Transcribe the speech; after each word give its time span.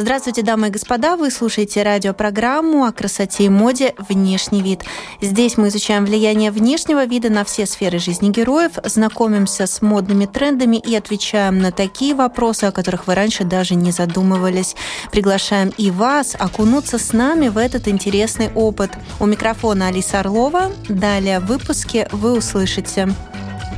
Здравствуйте, 0.00 0.40
дамы 0.40 0.68
и 0.68 0.70
господа! 0.70 1.14
Вы 1.14 1.30
слушаете 1.30 1.82
радиопрограмму 1.82 2.86
о 2.86 2.90
красоте 2.92 3.44
и 3.44 3.48
моде 3.50 3.94
«Внешний 4.08 4.62
вид». 4.62 4.80
Здесь 5.20 5.58
мы 5.58 5.68
изучаем 5.68 6.06
влияние 6.06 6.50
внешнего 6.50 7.04
вида 7.04 7.28
на 7.28 7.44
все 7.44 7.66
сферы 7.66 7.98
жизни 7.98 8.30
героев, 8.30 8.72
знакомимся 8.82 9.66
с 9.66 9.82
модными 9.82 10.24
трендами 10.24 10.76
и 10.76 10.96
отвечаем 10.96 11.58
на 11.58 11.70
такие 11.70 12.14
вопросы, 12.14 12.64
о 12.64 12.72
которых 12.72 13.08
вы 13.08 13.14
раньше 13.14 13.44
даже 13.44 13.74
не 13.74 13.92
задумывались. 13.92 14.74
Приглашаем 15.12 15.70
и 15.76 15.90
вас 15.90 16.34
окунуться 16.34 16.98
с 16.98 17.12
нами 17.12 17.48
в 17.48 17.58
этот 17.58 17.86
интересный 17.86 18.50
опыт. 18.54 18.92
У 19.20 19.26
микрофона 19.26 19.88
Алиса 19.88 20.20
Орлова. 20.20 20.72
Далее 20.88 21.40
в 21.40 21.44
выпуске 21.44 22.08
вы 22.10 22.38
услышите. 22.38 23.14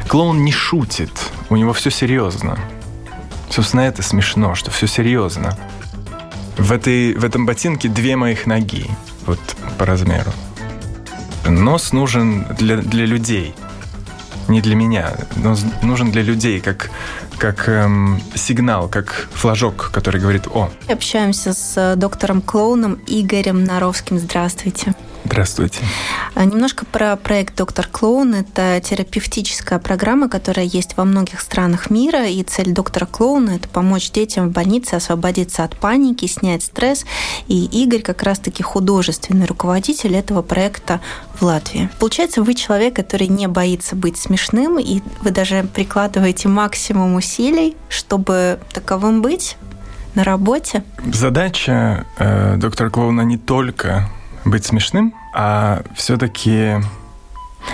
Клоун 0.08 0.44
не 0.44 0.52
шутит, 0.52 1.10
у 1.50 1.56
него 1.56 1.72
все 1.72 1.90
серьезно. 1.90 2.56
Собственно, 3.50 3.80
это 3.80 4.02
смешно, 4.02 4.54
что 4.54 4.70
все 4.70 4.86
серьезно. 4.86 5.58
В, 6.56 6.72
этой, 6.72 7.14
в 7.14 7.24
этом 7.24 7.46
ботинке 7.46 7.88
две 7.88 8.16
моих 8.16 8.46
ноги, 8.46 8.86
вот 9.26 9.40
по 9.78 9.86
размеру. 9.86 10.30
Нос 11.48 11.92
нужен 11.92 12.46
для, 12.58 12.76
для 12.76 13.04
людей, 13.06 13.54
не 14.48 14.60
для 14.60 14.76
меня. 14.76 15.14
Нос 15.36 15.64
нужен 15.82 16.10
для 16.10 16.22
людей, 16.22 16.60
как, 16.60 16.90
как 17.38 17.68
эм, 17.68 18.20
сигнал, 18.34 18.88
как 18.88 19.28
флажок, 19.32 19.90
который 19.92 20.20
говорит 20.20 20.46
«О». 20.46 20.70
Общаемся 20.88 21.52
с 21.52 21.94
доктором-клоуном 21.96 23.00
Игорем 23.06 23.64
Наровским. 23.64 24.18
Здравствуйте. 24.18 24.94
Здравствуйте. 25.24 25.78
А, 26.34 26.44
немножко 26.44 26.84
про 26.84 27.16
проект 27.16 27.56
«Доктор 27.56 27.86
Клоун». 27.86 28.34
Это 28.34 28.80
терапевтическая 28.82 29.78
программа, 29.78 30.28
которая 30.28 30.66
есть 30.66 30.96
во 30.96 31.04
многих 31.04 31.40
странах 31.40 31.90
мира, 31.90 32.26
и 32.26 32.42
цель 32.42 32.72
«Доктора 32.72 33.06
Клоуна»— 33.06 33.50
это 33.56 33.68
помочь 33.68 34.10
детям 34.10 34.48
в 34.48 34.52
больнице 34.52 34.94
освободиться 34.94 35.64
от 35.64 35.76
паники, 35.76 36.26
снять 36.26 36.64
стресс. 36.64 37.04
И 37.46 37.64
Игорь 37.66 38.02
как 38.02 38.22
раз-таки 38.22 38.62
художественный 38.62 39.46
руководитель 39.46 40.16
этого 40.16 40.42
проекта 40.42 41.00
в 41.34 41.42
Латвии. 41.42 41.88
Получается, 41.98 42.42
вы 42.42 42.54
человек, 42.54 42.96
который 42.96 43.28
не 43.28 43.46
боится 43.46 43.94
быть 43.94 44.16
смешным, 44.16 44.78
и 44.78 45.00
вы 45.22 45.30
даже 45.30 45.64
прикладываете 45.74 46.48
максимум 46.48 47.14
усилий, 47.14 47.76
чтобы 47.88 48.58
таковым 48.72 49.22
быть 49.22 49.56
на 50.14 50.24
работе? 50.24 50.82
Задача 51.12 52.06
э, 52.18 52.56
доктора 52.56 52.90
Клоуна 52.90 53.22
не 53.22 53.38
только 53.38 54.08
быть 54.44 54.64
смешным, 54.64 55.14
а 55.34 55.82
все-таки 55.94 56.76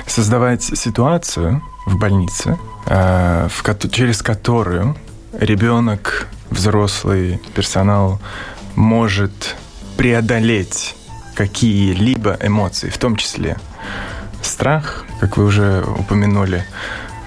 создавать 0.07 0.63
ситуацию 0.63 1.63
в 1.87 1.97
больнице, 1.99 2.59
э, 2.87 3.49
в, 3.51 3.89
через 3.91 4.23
которую 4.23 4.97
ребенок, 5.39 6.29
взрослый 6.51 7.41
персонал 7.55 8.21
может 8.75 9.57
преодолеть 9.97 10.97
какие-либо 11.35 12.39
эмоции, 12.41 12.89
в 12.89 12.99
том 12.99 13.17
числе 13.17 13.57
страх, 14.43 15.05
как 15.21 15.37
вы 15.37 15.45
уже 15.45 15.85
упомянули, 15.85 16.65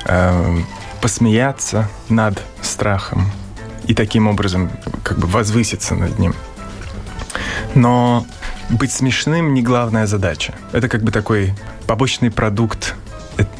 э, 0.05 0.57
посмеяться 1.01 1.89
над 2.09 2.41
страхом 2.61 3.31
и 3.85 3.93
таким 3.93 4.27
образом 4.27 4.71
как 5.03 5.17
бы 5.17 5.27
возвыситься 5.27 5.95
над 5.95 6.19
ним. 6.19 6.35
Но 7.73 8.25
быть 8.71 8.91
смешным 8.91 9.53
не 9.53 9.61
главная 9.61 10.07
задача. 10.07 10.53
Это 10.71 10.87
как 10.89 11.03
бы 11.03 11.11
такой 11.11 11.53
побочный 11.87 12.31
продукт 12.31 12.95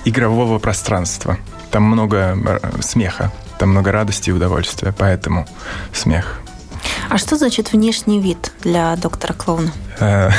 игрового 0.06 0.60
пространства. 0.60 1.38
Там 1.70 1.84
много 1.84 2.38
э, 2.46 2.82
смеха, 2.82 3.32
там 3.60 3.70
много 3.70 3.92
радости 3.92 4.30
и 4.30 4.34
удовольствия, 4.34 4.94
поэтому 4.98 5.48
смех. 5.94 6.42
А 7.10 7.18
что 7.18 7.38
значит 7.38 7.72
внешний 7.72 8.20
вид 8.20 8.52
для 8.64 8.96
доктора 8.96 9.34
Клоуна? 9.34 9.72
Э, 10.00 10.30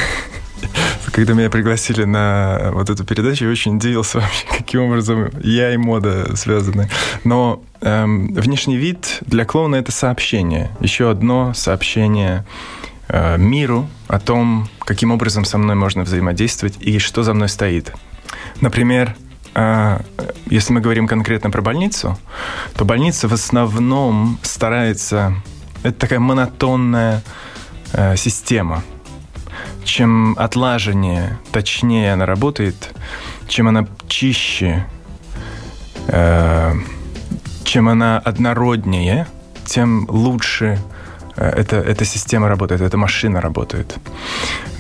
когда 1.13 1.35
меня 1.35 1.51
пригласили 1.51 2.05
на 2.05 2.71
вот 2.73 2.91
эту 2.91 3.05
передачу, 3.05 3.45
я 3.45 3.51
очень 3.51 3.77
удивился 3.77 4.21
вообще, 4.21 4.47
каким 4.59 4.83
образом 4.83 5.31
я 5.43 5.73
и 5.73 5.77
мода 5.77 6.35
связаны. 6.37 6.89
Но 7.25 7.63
эм, 7.81 8.33
внешний 8.35 8.77
вид 8.77 9.19
для 9.23 9.45
клоуна 9.45 9.77
это 9.77 9.93
сообщение. 9.93 10.71
Еще 10.81 11.11
одно 11.11 11.53
сообщение 11.55 12.45
Э, 13.15 13.37
миру 13.37 13.91
о 14.09 14.19
том, 14.19 14.71
каким 14.79 15.11
образом 15.13 15.45
со 15.45 15.59
мной 15.59 15.77
можно 15.77 16.03
взаимодействовать 16.03 16.79
и 16.81 16.99
что 16.99 17.23
за 17.23 17.35
мной 17.35 17.51
стоит. 17.51 17.93
Например, 18.63 19.15
э, 19.55 20.01
если 20.47 20.73
мы 20.73 20.81
говорим 20.81 21.07
конкретно 21.07 21.51
про 21.51 21.61
больницу, 21.61 22.19
то 22.75 22.87
больница 22.87 23.29
в 23.29 23.35
основном 23.35 24.39
старается... 24.41 25.35
Это 25.83 25.93
такая 25.93 26.21
монотонная 26.21 27.23
э, 27.93 28.17
система. 28.17 28.83
Чем 29.85 30.35
отлаженнее, 30.39 31.39
точнее 31.53 32.15
она 32.15 32.25
работает, 32.25 32.95
чем 33.47 33.69
она 33.69 33.87
чище, 34.09 34.87
чем 37.65 37.89
она 37.89 38.19
однороднее, 38.19 39.27
тем 39.67 40.07
лучше 40.09 40.79
это, 41.37 41.77
эта 41.77 42.05
система 42.05 42.49
работает, 42.49 42.81
эта 42.81 42.97
машина 42.97 43.41
работает. 43.41 43.97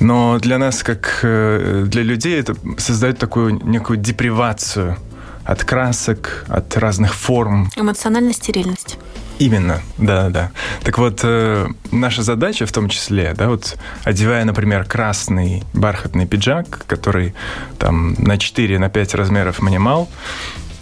Но 0.00 0.38
для 0.38 0.58
нас, 0.58 0.82
как 0.82 1.20
э, 1.22 1.84
для 1.86 2.02
людей, 2.02 2.40
это 2.40 2.54
создает 2.78 3.18
такую 3.18 3.60
некую 3.64 3.98
депривацию 3.98 4.96
от 5.44 5.64
красок, 5.64 6.44
от 6.48 6.76
разных 6.76 7.14
форм. 7.14 7.70
Эмоциональная 7.76 8.32
стерильность. 8.32 8.98
Именно, 9.38 9.80
да, 9.98 10.28
да. 10.28 10.50
Так 10.84 10.98
вот, 10.98 11.20
э, 11.24 11.66
наша 11.90 12.22
задача 12.22 12.64
в 12.66 12.72
том 12.72 12.88
числе, 12.88 13.34
да, 13.36 13.48
вот 13.48 13.76
одевая, 14.04 14.44
например, 14.44 14.84
красный 14.84 15.64
бархатный 15.72 16.26
пиджак, 16.26 16.84
который 16.86 17.34
там 17.78 18.14
на 18.19 18.38
4, 18.38 18.78
на 18.78 18.88
5 18.88 19.14
размеров 19.14 19.60
мне 19.60 19.78
мал, 19.78 20.08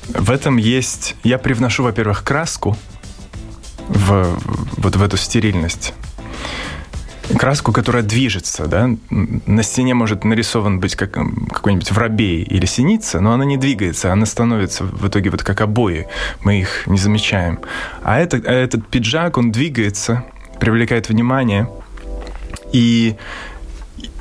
в 0.08 0.30
этом 0.30 0.56
есть... 0.56 1.16
Я 1.22 1.38
привношу, 1.38 1.84
во-первых, 1.84 2.24
краску, 2.24 2.76
в, 3.90 4.38
вот 4.78 4.96
в 4.96 5.02
эту 5.02 5.16
стерильность 5.16 5.94
краску, 7.38 7.72
которая 7.72 8.02
движется, 8.02 8.66
да, 8.66 8.90
на 9.08 9.62
стене 9.62 9.94
может 9.94 10.24
нарисован 10.24 10.80
быть 10.80 10.96
как, 10.96 11.12
какой-нибудь 11.12 11.92
воробей 11.92 12.42
или 12.42 12.66
синица, 12.66 13.20
но 13.20 13.32
она 13.32 13.44
не 13.44 13.56
двигается, 13.56 14.12
она 14.12 14.26
становится 14.26 14.84
в 14.84 15.06
итоге 15.08 15.30
вот 15.30 15.42
как 15.42 15.60
обои, 15.60 16.08
мы 16.42 16.60
их 16.60 16.86
не 16.86 16.98
замечаем. 16.98 17.60
А, 18.02 18.18
это, 18.18 18.38
а 18.44 18.52
этот 18.52 18.86
пиджак, 18.88 19.38
он 19.38 19.52
двигается, 19.52 20.24
привлекает 20.58 21.08
внимание, 21.08 21.68
и 22.72 23.16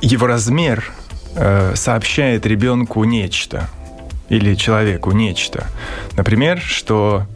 его 0.00 0.26
размер 0.26 0.92
э, 1.34 1.74
сообщает 1.74 2.46
ребенку 2.46 3.02
нечто 3.04 3.68
или 4.28 4.54
человеку 4.54 5.10
нечто. 5.10 5.66
Например, 6.16 6.60
что 6.60 7.26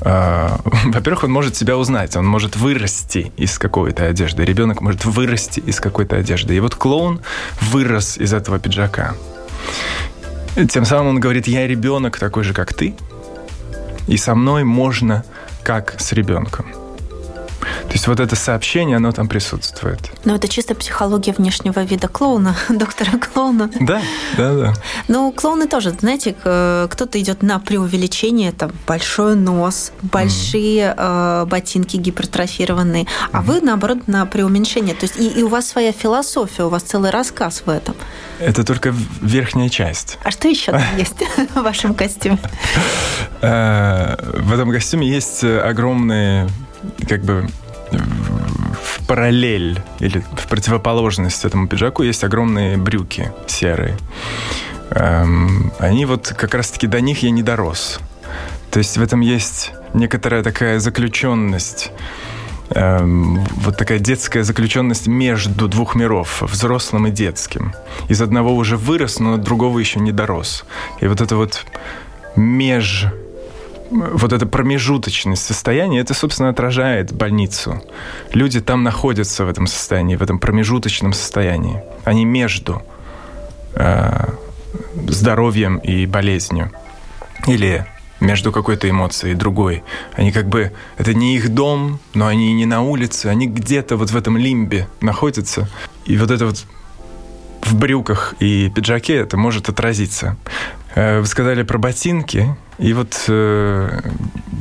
во-первых, 0.00 1.24
он 1.24 1.32
может 1.32 1.56
себя 1.56 1.76
узнать, 1.76 2.16
он 2.16 2.26
может 2.26 2.56
вырасти 2.56 3.32
из 3.36 3.58
какой-то 3.58 4.06
одежды. 4.06 4.44
Ребенок 4.44 4.80
может 4.80 5.04
вырасти 5.04 5.60
из 5.60 5.80
какой-то 5.80 6.16
одежды. 6.16 6.54
И 6.54 6.60
вот 6.60 6.74
клоун 6.74 7.20
вырос 7.60 8.16
из 8.16 8.32
этого 8.32 8.58
пиджака. 8.58 9.14
Тем 10.70 10.84
самым 10.84 11.08
он 11.08 11.20
говорит, 11.20 11.46
я 11.46 11.66
ребенок 11.66 12.18
такой 12.18 12.44
же, 12.44 12.52
как 12.52 12.72
ты, 12.74 12.94
и 14.06 14.16
со 14.16 14.34
мной 14.34 14.64
можно 14.64 15.24
как 15.62 15.94
с 15.98 16.12
ребенком. 16.12 16.66
То 17.88 17.94
есть 17.94 18.06
вот 18.06 18.20
это 18.20 18.36
сообщение, 18.36 18.98
оно 18.98 19.12
там 19.12 19.28
присутствует. 19.28 19.98
Но 20.26 20.34
это 20.34 20.46
чисто 20.46 20.74
психология 20.74 21.32
внешнего 21.32 21.80
вида 21.80 22.06
клоуна, 22.06 22.54
доктора 22.68 23.12
клоуна. 23.18 23.70
Да, 23.80 24.02
да, 24.36 24.54
да. 24.54 24.74
Ну, 25.08 25.32
клоуны 25.32 25.66
тоже, 25.66 25.92
знаете, 25.98 26.34
кто-то 26.34 27.18
идет 27.18 27.42
на 27.42 27.58
преувеличение, 27.58 28.52
там 28.52 28.72
большой 28.86 29.36
нос, 29.36 29.92
большие 30.02 30.94
mm. 30.94 31.46
ботинки 31.46 31.96
гипертрофированные, 31.96 33.06
а 33.32 33.38
mm. 33.38 33.42
вы, 33.44 33.60
наоборот, 33.62 34.06
на 34.06 34.26
преуменьшение. 34.26 34.94
То 34.94 35.04
есть 35.04 35.18
и, 35.18 35.40
и 35.40 35.42
у 35.42 35.48
вас 35.48 35.66
своя 35.66 35.92
философия, 35.92 36.64
у 36.64 36.68
вас 36.68 36.82
целый 36.82 37.10
рассказ 37.10 37.62
в 37.64 37.70
этом. 37.70 37.94
Это 38.38 38.64
только 38.64 38.94
верхняя 39.22 39.70
часть. 39.70 40.18
А 40.24 40.30
что 40.30 40.46
еще 40.48 40.72
там 40.72 40.82
есть 40.98 41.16
в 41.54 41.62
вашем 41.62 41.94
костюме? 41.94 42.38
Э, 43.40 44.16
в 44.34 44.52
этом 44.52 44.70
костюме 44.70 45.08
есть 45.08 45.42
огромные 45.42 46.48
как 47.08 47.22
бы 47.22 47.48
параллель 49.08 49.80
или 50.00 50.22
в 50.36 50.46
противоположность 50.48 51.44
этому 51.44 51.66
пиджаку 51.66 52.02
есть 52.02 52.22
огромные 52.24 52.76
брюки 52.76 53.32
серые. 53.46 53.96
Эм, 54.90 55.72
они 55.78 56.04
вот 56.04 56.34
как 56.36 56.54
раз-таки 56.54 56.86
до 56.86 57.00
них 57.00 57.22
я 57.22 57.30
не 57.30 57.42
дорос. 57.42 58.00
То 58.70 58.78
есть 58.78 58.98
в 58.98 59.02
этом 59.02 59.20
есть 59.20 59.72
некоторая 59.94 60.42
такая 60.42 60.78
заключенность 60.78 61.90
эм, 62.70 63.44
вот 63.56 63.78
такая 63.78 63.98
детская 63.98 64.42
заключенность 64.42 65.06
между 65.06 65.68
двух 65.68 65.94
миров, 65.94 66.42
взрослым 66.42 67.06
и 67.06 67.10
детским. 67.10 67.72
Из 68.08 68.20
одного 68.20 68.54
уже 68.54 68.76
вырос, 68.76 69.20
но 69.20 69.38
другого 69.38 69.78
еще 69.78 70.00
не 70.00 70.12
дорос. 70.12 70.66
И 71.00 71.06
вот 71.06 71.22
это 71.22 71.36
вот 71.36 71.64
меж 72.36 73.06
вот 73.90 74.32
это 74.32 74.46
промежуточное 74.46 75.36
состояние, 75.36 76.00
это, 76.00 76.14
собственно, 76.14 76.50
отражает 76.50 77.12
больницу. 77.12 77.82
Люди 78.32 78.60
там 78.60 78.82
находятся 78.82 79.44
в 79.44 79.48
этом 79.48 79.66
состоянии, 79.66 80.16
в 80.16 80.22
этом 80.22 80.38
промежуточном 80.38 81.12
состоянии. 81.12 81.82
Они 82.04 82.24
между 82.24 82.82
э, 83.74 84.32
здоровьем 85.08 85.78
и 85.78 86.06
болезнью. 86.06 86.70
Или 87.46 87.86
между 88.20 88.52
какой-то 88.52 88.90
эмоцией 88.90 89.32
и 89.32 89.36
другой. 89.36 89.84
Они 90.14 90.32
как 90.32 90.48
бы... 90.48 90.72
Это 90.96 91.14
не 91.14 91.36
их 91.36 91.54
дом, 91.54 92.00
но 92.14 92.26
они 92.26 92.52
не 92.52 92.66
на 92.66 92.82
улице, 92.82 93.26
они 93.26 93.46
где-то 93.46 93.96
вот 93.96 94.10
в 94.10 94.16
этом 94.16 94.36
лимбе 94.36 94.88
находятся. 95.00 95.68
И 96.04 96.16
вот 96.16 96.30
это 96.30 96.46
вот 96.46 96.66
в 97.68 97.78
брюках 97.78 98.34
и 98.40 98.70
пиджаке 98.74 99.16
это 99.16 99.36
может 99.36 99.68
отразиться. 99.68 100.36
Э, 100.94 101.20
вы 101.20 101.26
сказали 101.26 101.62
про 101.62 101.78
ботинки. 101.78 102.56
И 102.78 102.92
вот 102.92 103.24
э, 103.28 104.00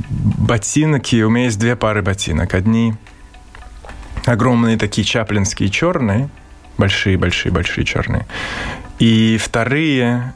ботинки, 0.09 1.21
у 1.23 1.29
меня 1.29 1.45
есть 1.45 1.59
две 1.59 1.75
пары 1.75 2.01
ботинок. 2.01 2.53
Одни 2.53 2.93
огромные 4.25 4.77
такие 4.77 5.05
чаплинские 5.05 5.69
черные, 5.69 6.29
большие-большие-большие 6.77 7.85
черные. 7.85 8.27
И 8.99 9.37
вторые 9.41 10.33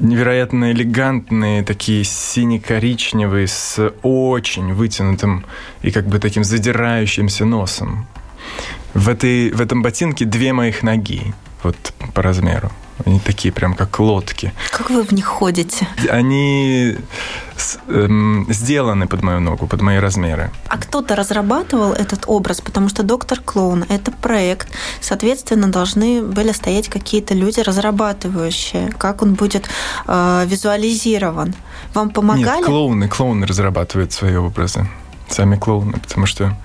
невероятно 0.00 0.72
элегантные, 0.72 1.62
такие 1.62 2.04
сине-коричневые, 2.04 3.48
с 3.48 3.92
очень 4.02 4.72
вытянутым 4.72 5.44
и 5.82 5.90
как 5.90 6.06
бы 6.06 6.18
таким 6.18 6.44
задирающимся 6.44 7.44
носом. 7.44 8.06
В, 8.94 9.08
этой, 9.08 9.50
в 9.50 9.60
этом 9.60 9.82
ботинке 9.82 10.24
две 10.24 10.52
моих 10.52 10.82
ноги, 10.82 11.34
вот 11.62 11.76
по 12.14 12.22
размеру. 12.22 12.70
Они 13.06 13.18
такие 13.18 13.52
прям 13.52 13.74
как 13.74 13.98
лодки. 13.98 14.52
Как 14.70 14.90
вы 14.90 15.02
в 15.02 15.12
них 15.12 15.24
ходите? 15.24 15.88
Они 16.10 16.96
с, 17.56 17.78
эм, 17.88 18.46
сделаны 18.50 19.06
под 19.08 19.22
мою 19.22 19.40
ногу, 19.40 19.66
под 19.66 19.80
мои 19.80 19.98
размеры. 19.98 20.50
А 20.68 20.78
кто-то 20.78 21.16
разрабатывал 21.16 21.92
этот 21.92 22.24
образ, 22.26 22.60
потому 22.60 22.88
что 22.88 23.02
доктор 23.02 23.40
клоун 23.40 23.84
это 23.88 24.12
проект, 24.12 24.68
соответственно, 25.00 25.68
должны 25.68 26.22
были 26.22 26.52
стоять 26.52 26.88
какие-то 26.88 27.34
люди 27.34 27.60
разрабатывающие, 27.60 28.92
как 28.98 29.22
он 29.22 29.34
будет 29.34 29.68
э, 30.06 30.44
визуализирован. 30.46 31.54
Вам 31.94 32.10
помогали? 32.10 32.58
Нет, 32.58 32.66
клоуны, 32.66 33.08
клоуны 33.08 33.46
разрабатывают 33.46 34.12
свои 34.12 34.36
образы, 34.36 34.86
сами 35.28 35.56
клоуны, 35.56 35.98
потому 35.98 36.26
что 36.26 36.56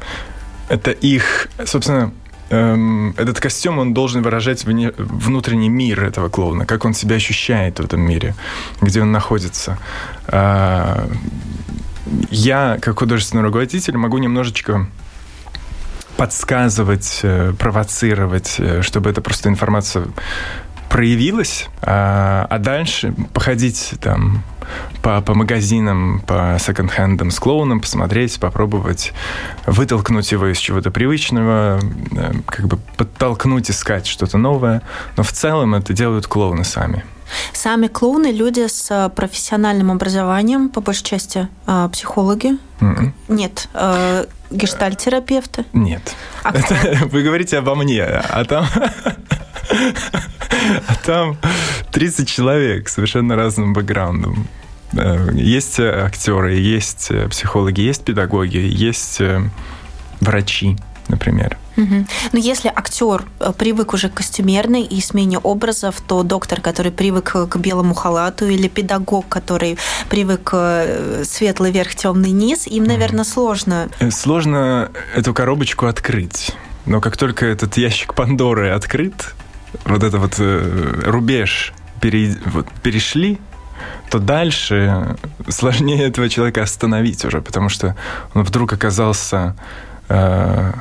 это 0.69 0.91
их, 0.91 1.47
собственно, 1.65 2.11
эм, 2.49 3.13
этот 3.17 3.39
костюм, 3.39 3.79
он 3.79 3.93
должен 3.93 4.21
выражать 4.21 4.65
вне, 4.65 4.91
внутренний 4.97 5.69
мир 5.69 6.03
этого 6.03 6.29
клоуна, 6.29 6.65
как 6.65 6.85
он 6.85 6.93
себя 6.93 7.15
ощущает 7.15 7.79
в 7.79 7.85
этом 7.85 8.01
мире, 8.01 8.35
где 8.81 9.01
он 9.01 9.11
находится. 9.11 9.77
Э, 10.27 11.07
я, 12.29 12.77
как 12.81 12.99
художественный 12.99 13.43
руководитель, 13.43 13.97
могу 13.97 14.17
немножечко 14.17 14.87
подсказывать, 16.17 17.19
э, 17.23 17.53
провоцировать, 17.57 18.55
э, 18.59 18.81
чтобы 18.81 19.09
эта 19.09 19.21
просто 19.21 19.49
информация 19.49 20.07
проявилась, 20.89 21.67
а, 21.81 22.47
а 22.49 22.59
дальше 22.59 23.13
походить 23.33 23.93
там 24.01 24.43
по, 25.01 25.21
по 25.21 25.33
магазинам, 25.33 26.21
по 26.25 26.57
секонд-хендам 26.59 27.31
с 27.31 27.39
клоуном, 27.39 27.79
посмотреть, 27.79 28.39
попробовать 28.39 29.13
вытолкнуть 29.65 30.31
его 30.31 30.47
из 30.47 30.57
чего-то 30.57 30.91
привычного, 30.91 31.79
э, 32.11 32.33
как 32.45 32.67
бы 32.67 32.77
подтолкнуть, 32.97 33.69
искать 33.71 34.07
что-то 34.07 34.37
новое. 34.37 34.81
Но 35.15 35.23
в 35.23 35.31
целом 35.31 35.75
это 35.75 35.93
делают 35.93 36.27
клоуны 36.27 36.63
сами. 36.63 37.05
Сами 37.53 37.87
клоуны 37.87 38.31
люди 38.31 38.67
с 38.67 38.89
э, 38.89 39.09
профессиональным 39.09 39.91
образованием, 39.91 40.69
по 40.69 40.81
большей 40.81 41.03
части 41.03 41.47
э, 41.65 41.89
психологи. 41.91 42.57
Mm-mm. 42.79 43.11
Нет, 43.27 43.69
гештальтерапевты. 44.51 45.65
Нет. 45.73 46.15
А 46.43 46.55
это, 46.55 46.75
вы 47.11 47.23
говорите 47.23 47.57
обо 47.57 47.75
мне, 47.75 48.03
а 48.03 48.45
там... 48.45 48.67
А 49.69 50.95
там 51.05 51.37
30 51.91 52.27
человек 52.27 52.89
совершенно 52.89 53.35
разным 53.35 53.73
бэкграундом. 53.73 54.47
Э, 54.93 55.29
есть 55.33 55.79
актеры, 55.79 56.55
есть 56.55 57.07
э, 57.09 57.27
психологи, 57.29 57.81
есть 57.81 58.03
педагоги, 58.03 58.57
есть 58.57 59.19
э, 59.19 59.41
врачи, 60.21 60.77
например. 61.07 61.57
Угу. 61.75 62.05
Но 62.31 62.39
если 62.39 62.71
актер 62.75 63.25
привык 63.57 63.93
уже 63.93 64.09
к 64.09 64.15
костюмерной 64.15 64.81
и 64.81 64.99
смене 64.99 65.37
образов, 65.37 66.01
то 66.01 66.23
доктор, 66.23 66.59
который 66.59 66.91
привык 66.91 67.35
к 67.49 67.55
белому 67.57 67.93
халату, 67.93 68.47
или 68.47 68.67
педагог, 68.67 69.27
который 69.29 69.77
привык 70.09 70.53
светлый 71.23 71.71
верх, 71.71 71.93
темный 71.93 72.31
низ, 72.31 72.65
им, 72.65 72.85
наверное, 72.85 73.25
сложно. 73.25 73.89
Сложно 74.09 74.89
эту 75.15 75.35
коробочку 75.35 75.85
открыть. 75.85 76.55
Но 76.87 76.99
как 76.99 77.15
только 77.15 77.45
этот 77.45 77.77
ящик 77.77 78.15
Пандоры 78.15 78.71
открыт, 78.71 79.35
вот 79.85 80.03
это 80.03 80.17
вот 80.17 80.35
э, 80.39 81.01
рубеж 81.05 81.73
пере, 82.01 82.37
вот, 82.45 82.67
перешли, 82.83 83.39
то 84.09 84.19
дальше 84.19 85.15
сложнее 85.49 86.07
этого 86.07 86.29
человека 86.29 86.63
остановить 86.63 87.25
уже, 87.25 87.41
потому 87.41 87.69
что 87.69 87.95
он 88.33 88.43
вдруг 88.43 88.73
оказался 88.73 89.55
э, 90.09 90.73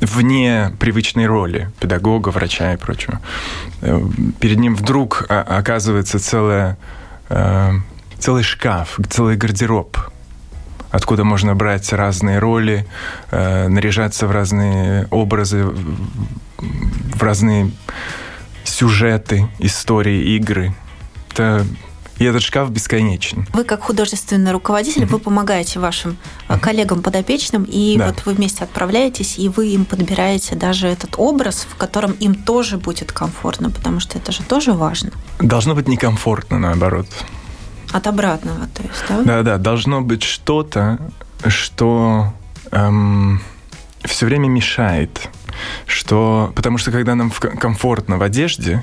вне 0.00 0.72
привычной 0.78 1.26
роли 1.26 1.70
педагога, 1.80 2.30
врача 2.30 2.74
и 2.74 2.76
прочего. 2.76 3.20
Э, 3.80 4.00
перед 4.40 4.58
ним 4.58 4.74
вдруг 4.74 5.24
оказывается 5.28 6.18
целая, 6.18 6.76
э, 7.28 7.72
целый 8.18 8.42
шкаф, 8.42 8.98
целый 9.08 9.36
гардероб, 9.36 9.96
откуда 10.90 11.24
можно 11.24 11.54
брать 11.54 11.92
разные 11.92 12.38
роли, 12.38 12.86
э, 13.30 13.68
наряжаться 13.68 14.26
в 14.26 14.30
разные 14.30 15.06
образы, 15.10 15.66
в 17.14 17.22
разные 17.22 17.70
сюжеты, 18.64 19.48
истории, 19.58 20.36
игры. 20.36 20.74
Это 21.30 21.66
и 22.18 22.24
этот 22.24 22.42
шкаф 22.42 22.70
бесконечен. 22.70 23.46
Вы 23.52 23.64
как 23.64 23.82
художественный 23.82 24.52
руководитель, 24.52 25.02
mm-hmm. 25.02 25.06
вы 25.06 25.18
помогаете 25.18 25.80
вашим 25.80 26.16
mm-hmm. 26.48 26.60
коллегам 26.60 27.02
подопечным, 27.02 27.64
и 27.64 27.96
да. 27.98 28.06
вот 28.08 28.24
вы 28.26 28.34
вместе 28.34 28.62
отправляетесь, 28.62 29.38
и 29.38 29.48
вы 29.48 29.70
им 29.70 29.84
подбираете 29.84 30.54
даже 30.54 30.86
этот 30.86 31.14
образ, 31.16 31.66
в 31.68 31.74
котором 31.74 32.12
им 32.12 32.34
тоже 32.34 32.76
будет 32.78 33.10
комфортно, 33.10 33.70
потому 33.70 33.98
что 33.98 34.18
это 34.18 34.30
же 34.30 34.42
тоже 34.42 34.72
важно. 34.72 35.10
Должно 35.40 35.74
быть 35.74 35.88
некомфортно, 35.88 36.58
наоборот. 36.58 37.08
От 37.90 38.06
обратного, 38.06 38.68
то 38.68 38.82
есть, 38.82 39.04
да? 39.08 39.22
Да-да, 39.22 39.58
должно 39.58 40.00
быть 40.00 40.22
что-то, 40.22 40.98
что 41.46 42.32
эм, 42.70 43.42
все 44.04 44.26
время 44.26 44.48
мешает 44.48 45.30
что... 45.86 46.52
Потому 46.54 46.78
что 46.78 46.90
когда 46.90 47.14
нам 47.14 47.30
комфортно 47.30 48.18
в 48.18 48.22
одежде, 48.22 48.82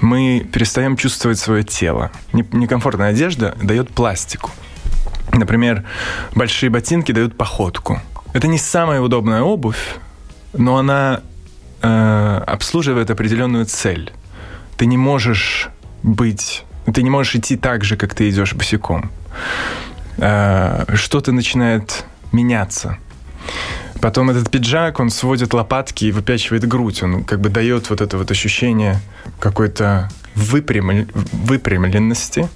мы 0.00 0.46
перестаем 0.52 0.96
чувствовать 0.96 1.38
свое 1.38 1.62
тело. 1.62 2.10
Некомфортная 2.32 3.10
одежда 3.10 3.56
дает 3.62 3.90
пластику. 3.90 4.50
Например, 5.32 5.84
большие 6.34 6.70
ботинки 6.70 7.12
дают 7.12 7.36
походку. 7.36 8.00
Это 8.32 8.46
не 8.46 8.58
самая 8.58 9.00
удобная 9.00 9.42
обувь, 9.42 9.96
но 10.52 10.76
она 10.76 11.20
э, 11.82 12.42
обслуживает 12.46 13.10
определенную 13.10 13.66
цель. 13.66 14.12
Ты 14.76 14.86
не 14.86 14.96
можешь 14.96 15.68
быть, 16.02 16.64
ты 16.92 17.02
не 17.02 17.10
можешь 17.10 17.36
идти 17.36 17.56
так 17.56 17.84
же, 17.84 17.96
как 17.96 18.14
ты 18.14 18.28
идешь 18.30 18.54
босиком. 18.54 19.10
Э, 20.18 20.84
что-то 20.94 21.32
начинает 21.32 22.04
меняться. 22.32 22.98
Потом 24.00 24.30
этот 24.30 24.50
пиджак, 24.50 25.00
он 25.00 25.10
сводит 25.10 25.54
лопатки 25.54 26.06
и 26.06 26.12
выпячивает 26.12 26.66
грудь. 26.66 27.02
Он 27.02 27.24
как 27.24 27.40
бы 27.40 27.48
дает 27.48 27.90
вот 27.90 28.00
это 28.00 28.16
вот 28.16 28.30
ощущение 28.30 29.00
какой-то 29.40 30.08
выпрямль... 30.34 31.06
выпрямленности. 31.32 32.48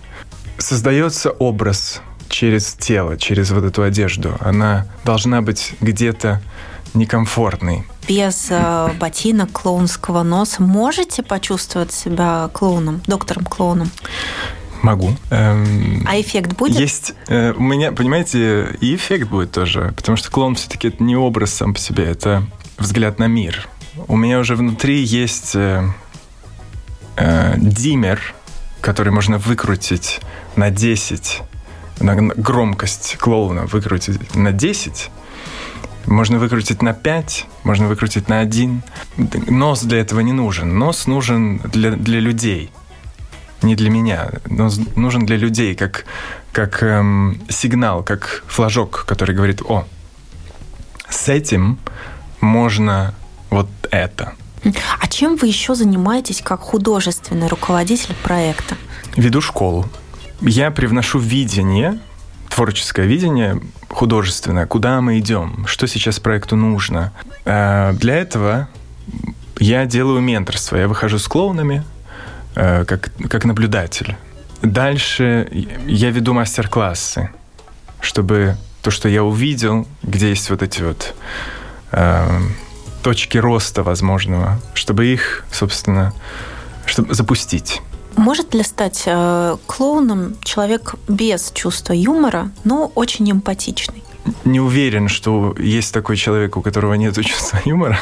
Создается 0.59 1.31
образ 1.31 2.01
через 2.29 2.75
тело, 2.75 3.17
через 3.17 3.51
вот 3.51 3.65
эту 3.65 3.83
одежду. 3.83 4.37
Она 4.41 4.87
должна 5.05 5.43
быть 5.43 5.75
где-то 5.81 6.41
некомфортной. 6.95 7.85
Без 8.09 8.49
э, 8.51 8.91
ботинок, 8.99 9.53
клоунского 9.53 10.23
носа 10.23 10.63
можете 10.63 11.23
почувствовать 11.23 11.93
себя 11.93 12.51
клоуном, 12.53 13.01
доктором-клоуном? 13.07 13.91
Могу. 14.83 15.15
Эм, 15.31 16.05
а 16.07 16.21
эффект 16.21 16.57
будет? 16.57 16.79
Есть. 16.79 17.15
Э, 17.29 17.53
у 17.53 17.63
меня, 17.63 17.93
понимаете, 17.93 18.77
и 18.81 18.97
эффект 18.97 19.29
будет 19.29 19.53
тоже, 19.53 19.93
потому 19.97 20.17
что 20.17 20.31
клоун 20.31 20.57
все-таки 20.57 20.89
это 20.89 21.03
не 21.03 21.17
образ 21.17 21.55
сам 21.55 21.73
по 21.73 21.81
себе, 21.81 22.05
это 22.05 22.45
взгляд 22.79 23.19
на 23.19 23.29
мир. 23.29 23.69
У 24.09 24.17
меня 24.17 24.41
уже 24.41 24.57
внутри 24.57 25.03
есть 25.03 25.55
э, 25.55 25.85
э, 27.17 27.55
диммер, 27.59 28.35
который 28.81 29.13
можно 29.13 29.39
выкрутить 29.39 30.21
на 30.57 30.71
10, 30.71 31.43
на 32.01 32.17
громкость 32.17 33.17
клоуна 33.19 33.67
выкрутить 33.67 34.35
на 34.35 34.51
10, 34.51 35.11
можно 36.07 36.39
выкрутить 36.39 36.83
на 36.83 36.93
5, 36.93 37.47
можно 37.63 37.87
выкрутить 37.87 38.29
на 38.29 38.41
1. 38.41 38.83
Нос 39.49 39.83
для 39.83 40.01
этого 40.01 40.21
не 40.21 40.33
нужен. 40.33 40.77
Нос 40.79 41.07
нужен 41.07 41.59
для, 41.59 41.93
для 41.93 42.19
людей, 42.19 42.73
не 43.63 43.75
для 43.75 43.91
меня. 43.91 44.31
Нос 44.47 44.81
нужен 44.97 45.27
для 45.27 45.37
людей, 45.37 45.75
как, 45.75 46.05
как 46.53 46.83
эм, 46.83 47.41
сигнал, 47.49 48.03
как 48.03 48.45
флажок, 48.47 49.05
который 49.07 49.35
говорит, 49.35 49.63
о, 49.63 49.87
с 51.09 51.29
этим 51.29 51.79
можно 52.41 53.15
вот 53.51 53.69
это. 53.91 54.35
А 55.01 55.09
чем 55.09 55.37
вы 55.37 55.49
еще 55.49 55.75
занимаетесь 55.75 56.41
как 56.43 56.61
художественный 56.61 57.49
руководитель 57.49 58.15
проекта? 58.23 58.77
Веду 59.17 59.41
школу. 59.41 59.89
Я 60.41 60.71
привношу 60.71 61.19
видение, 61.19 61.99
творческое 62.49 63.07
видение, 63.07 63.61
художественное, 63.89 64.67
куда 64.67 65.01
мы 65.01 65.19
идем, 65.19 65.67
что 65.67 65.87
сейчас 65.87 66.21
проекту 66.21 66.57
нужно. 66.57 67.13
А 67.45 67.93
для 67.93 68.17
этого 68.17 68.69
я 69.59 69.87
делаю 69.87 70.21
менторство. 70.21 70.77
Я 70.77 70.89
выхожу 70.89 71.19
с 71.19 71.29
клоунами 71.29 71.85
э, 71.85 71.92
как, 72.55 73.13
как 73.29 73.45
наблюдатель. 73.45 74.17
Дальше 74.63 75.49
я 75.87 76.11
веду 76.11 76.35
мастер-классы, 76.35 77.31
чтобы 78.01 78.57
то, 78.83 78.91
что 78.91 79.09
я 79.09 79.25
увидел, 79.25 79.87
где 80.03 80.29
есть 80.29 80.51
вот 80.51 80.63
эти 80.63 80.83
вот 80.83 81.15
э, 81.93 82.41
точки 83.03 83.39
роста 83.39 83.83
возможного, 83.83 84.61
чтобы 84.75 85.07
их, 85.07 85.45
собственно, 85.51 86.13
чтобы 86.87 87.15
запустить. 87.15 87.81
Может 88.17 88.55
ли 88.55 88.63
стать 88.63 89.05
э, 89.07 89.57
клоуном 89.67 90.37
человек 90.43 90.95
без 91.09 91.51
чувства 91.53 91.93
юмора, 91.93 92.51
но 92.65 92.93
очень 92.95 93.31
эмпатичный? 93.31 94.03
Не 94.45 94.61
уверен, 94.61 95.09
что 95.09 95.55
есть 95.59 95.93
такой 95.93 96.17
человек, 96.17 96.57
у 96.57 96.63
которого 96.63 96.95
нет 96.95 97.15
чувства 97.25 97.61
юмора. 97.65 97.99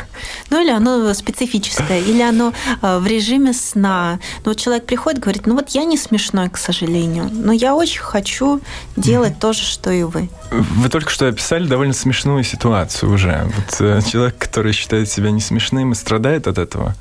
Ну 0.50 0.60
или 0.62 0.70
оно 0.70 1.12
специфическое, 1.14 2.00
или 2.00 2.22
оно 2.22 2.52
э, 2.82 2.98
в 2.98 3.06
режиме 3.06 3.52
сна. 3.52 4.18
Ну 4.44 4.50
вот 4.50 4.58
человек 4.58 4.86
приходит, 4.86 5.20
говорит, 5.20 5.46
ну 5.46 5.54
вот 5.54 5.70
я 5.70 5.84
не 5.84 5.96
смешной, 5.96 6.48
к 6.48 6.56
сожалению, 6.56 7.30
но 7.32 7.52
я 7.52 7.74
очень 7.74 8.00
хочу 8.00 8.60
делать 8.96 9.32
mm-hmm. 9.32 9.40
то 9.40 9.52
же, 9.52 9.62
что 9.62 9.90
и 9.90 10.02
вы. 10.02 10.28
Вы 10.50 10.88
только 10.88 11.10
что 11.10 11.28
описали 11.28 11.66
довольно 11.66 11.94
смешную 11.94 12.44
ситуацию 12.44 13.12
уже. 13.12 13.44
Вот 13.44 13.80
э, 13.80 14.00
человек, 14.10 14.38
который 14.38 14.72
считает 14.72 15.08
себя 15.08 15.30
не 15.30 15.40
смешным 15.40 15.92
и 15.92 15.94
страдает 15.94 16.46
от 16.46 16.58
этого, 16.58 16.94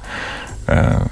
э, 0.67 1.07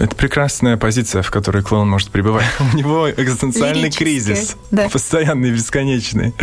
это 0.00 0.14
прекрасная 0.16 0.76
позиция, 0.76 1.22
в 1.22 1.30
которой 1.30 1.62
клоун 1.62 1.88
может 1.88 2.10
пребывать. 2.10 2.46
У 2.72 2.76
него 2.76 3.10
экзистенциальный 3.10 3.90
кризис, 3.90 4.56
да. 4.70 4.88
постоянный, 4.88 5.50
бесконечный. 5.50 6.34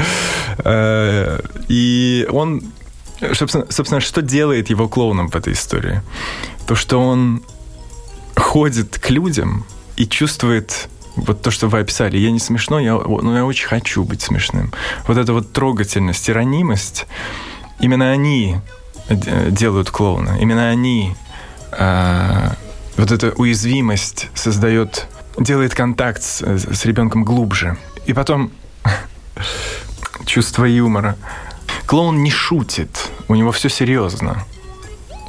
Э, 0.59 1.39
и 1.67 2.27
он, 2.31 2.63
собственно, 3.33 3.65
собственно, 3.69 4.01
что 4.01 4.21
делает 4.21 4.69
его 4.69 4.87
клоуном 4.87 5.29
в 5.29 5.35
этой 5.35 5.53
истории? 5.53 6.01
То, 6.67 6.75
что 6.75 6.99
он 6.99 7.43
ходит 8.35 8.99
к 8.99 9.09
людям 9.09 9.65
и 9.97 10.05
чувствует 10.05 10.89
вот 11.15 11.41
то, 11.41 11.51
что 11.51 11.67
вы 11.67 11.79
описали. 11.79 12.17
Я 12.17 12.31
не 12.31 12.39
смешной, 12.39 12.85
я, 12.85 12.95
но 12.95 13.35
я 13.35 13.45
очень 13.45 13.67
хочу 13.67 14.03
быть 14.03 14.21
смешным. 14.21 14.71
Вот 15.07 15.17
эта 15.17 15.33
вот 15.33 15.51
трогательность, 15.51 16.29
ранимость, 16.29 17.07
именно 17.79 18.11
они 18.11 18.57
делают 19.09 19.89
клоуна. 19.89 20.37
Именно 20.39 20.69
они 20.69 21.15
э, 21.71 22.49
вот 22.99 23.11
эта 23.11 23.31
уязвимость 23.31 24.29
создает, 24.33 25.07
делает 25.37 25.73
контакт 25.73 26.21
с, 26.21 26.41
с 26.41 26.85
ребенком 26.85 27.23
глубже. 27.23 27.77
И 28.05 28.13
потом 28.13 28.51
чувство 30.25 30.65
юмора. 30.65 31.15
Клоун 31.85 32.23
не 32.23 32.31
шутит, 32.31 33.09
у 33.27 33.35
него 33.35 33.51
все 33.51 33.69
серьезно. 33.69 34.43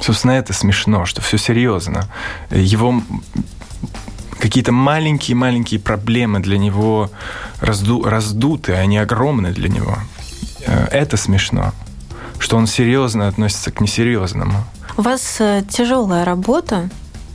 Собственно, 0.01 0.31
это 0.31 0.53
смешно, 0.53 1.05
что 1.05 1.21
все 1.21 1.37
серьезно. 1.37 2.07
Его 2.49 3.01
какие-то 4.39 4.71
маленькие-маленькие 4.71 5.79
проблемы 5.79 6.39
для 6.39 6.57
него 6.57 7.09
разду, 7.59 8.03
раздуты, 8.03 8.73
они 8.73 8.97
огромны 8.97 9.51
для 9.51 9.69
него. 9.69 9.97
Э, 10.65 10.87
это 10.91 11.17
смешно, 11.17 11.73
что 12.39 12.57
он 12.57 12.67
серьезно 12.67 13.27
относится 13.27 13.71
к 13.71 13.79
несерьезному. 13.81 14.65
У 14.97 15.03
вас 15.03 15.37
э, 15.39 15.63
тяжелая 15.69 16.25
работа, 16.25 16.89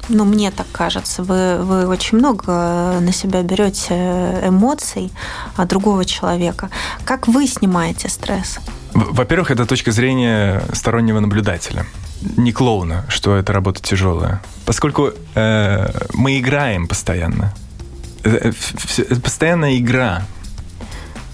ну, 0.09 0.25
мне 0.25 0.51
так 0.51 0.67
кажется, 0.73 1.23
вы, 1.23 1.59
вы 1.63 1.87
очень 1.87 2.19
много 2.19 2.99
на 3.01 3.13
себя 3.13 3.43
берете 3.43 4.41
эмоций 4.45 5.13
от 5.57 5.69
другого 5.69 6.05
человека. 6.05 6.71
Как 7.05 7.29
вы 7.29 7.47
снимаете 7.47 8.09
стресс? 8.09 8.59
Во-первых, 8.95 9.51
это 9.51 9.67
точка 9.67 9.93
зрения 9.93 10.63
стороннего 10.73 11.21
наблюдателя 11.21 11.87
не 12.37 12.53
клоуна, 12.53 13.05
что 13.09 13.37
эта 13.37 13.53
работа 13.53 13.83
тяжелая. 13.83 14.43
Поскольку 14.65 15.13
э, 15.35 15.89
мы 16.15 16.39
играем 16.39 16.89
постоянно. 16.89 17.53
Э, 18.25 18.53
это 18.99 19.21
постоянная 19.21 19.77
игра. 19.77 20.23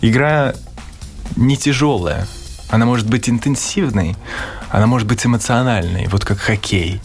Игра 0.01 0.55
не 1.37 1.57
тяжелая. 1.57 2.27
Она 2.69 2.87
может 2.87 3.09
быть 3.09 3.29
интенсивной, 3.29 4.17
она 4.71 4.87
может 4.87 5.07
быть 5.07 5.27
эмоциональной, 5.27 6.09
вот 6.09 6.25
как 6.25 6.39
хоккей 6.39 7.01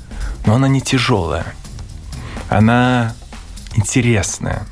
но 0.48 0.56
она 0.56 0.68
не 0.70 0.82
тяжелая. 0.82 1.54
Она 2.50 3.14
интересная. 3.76 4.66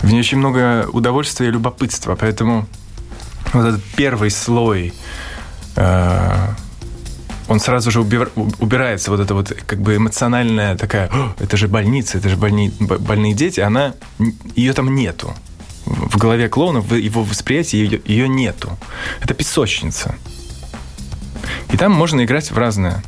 В 0.00 0.12
ней 0.12 0.20
очень 0.20 0.38
много 0.38 0.86
удовольствия 0.92 1.48
и 1.48 1.50
любопытства, 1.50 2.14
поэтому 2.14 2.66
вот 3.54 3.66
этот 3.66 3.82
первый 3.96 4.30
слой, 4.30 4.92
э, 5.76 6.48
он 7.48 7.60
сразу 7.60 7.90
же 7.90 8.00
убир, 8.02 8.30
убирается, 8.36 9.10
вот 9.10 9.20
эта 9.20 9.32
вот 9.32 9.52
как 9.66 9.80
бы 9.80 9.96
эмоциональная 9.96 10.76
такая, 10.76 11.10
это 11.38 11.56
же 11.56 11.66
больница, 11.66 12.18
это 12.18 12.28
же 12.28 12.36
больни, 12.36 12.70
больные 12.78 13.32
дети, 13.32 13.60
она, 13.60 13.94
ее 14.54 14.74
там 14.74 14.94
нету. 14.94 15.34
В 15.86 16.18
голове 16.18 16.50
клоуна, 16.50 16.80
в 16.80 16.94
его 16.94 17.22
восприятии 17.22 17.76
ее, 17.76 18.02
ее 18.04 18.28
нету. 18.28 18.76
Это 19.20 19.32
песочница. 19.32 20.14
И 21.72 21.76
там 21.78 21.92
можно 21.92 22.24
играть 22.24 22.50
в 22.50 22.58
разное. 22.58 23.02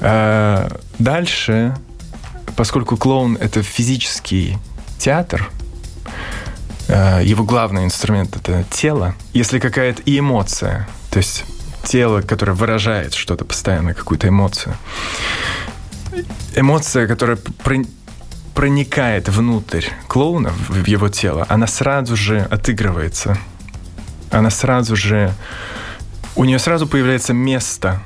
Э, 0.00 0.68
дальше, 0.98 1.76
поскольку 2.56 2.96
клоун— 2.96 3.36
это 3.40 3.62
физический 3.62 4.58
театр, 4.98 5.50
э, 6.88 7.22
его 7.24 7.44
главный 7.44 7.84
инструмент— 7.84 8.36
это 8.36 8.64
тело. 8.70 9.14
Если 9.32 9.58
какая-то 9.58 10.02
и 10.02 10.18
эмоция, 10.18 10.88
то 11.10 11.18
есть 11.18 11.44
тело, 11.84 12.20
которое 12.20 12.52
выражает 12.52 13.14
что-то 13.14 13.44
постоянно, 13.44 13.94
какую-то 13.94 14.28
эмоцию, 14.28 14.76
эмоция, 16.54 17.06
которая 17.06 17.38
проникает 18.54 19.28
внутрь 19.28 19.86
клоуна, 20.08 20.50
в 20.50 20.84
его 20.86 21.08
тело, 21.08 21.46
она 21.48 21.66
сразу 21.66 22.16
же 22.16 22.40
отыгрывается. 22.40 23.38
Она 24.30 24.50
сразу 24.50 24.96
же... 24.96 25.32
У 26.36 26.44
нее 26.44 26.58
сразу 26.58 26.86
появляется 26.86 27.32
место 27.32 28.00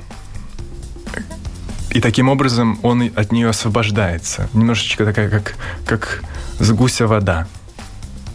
и 1.93 2.01
таким 2.01 2.29
образом 2.29 2.79
он 2.81 3.11
от 3.15 3.31
нее 3.31 3.49
освобождается. 3.49 4.49
Немножечко 4.53 5.05
такая, 5.05 5.29
как, 5.29 5.55
как 5.85 6.23
с 6.59 6.71
гуся 6.71 7.07
вода. 7.07 7.47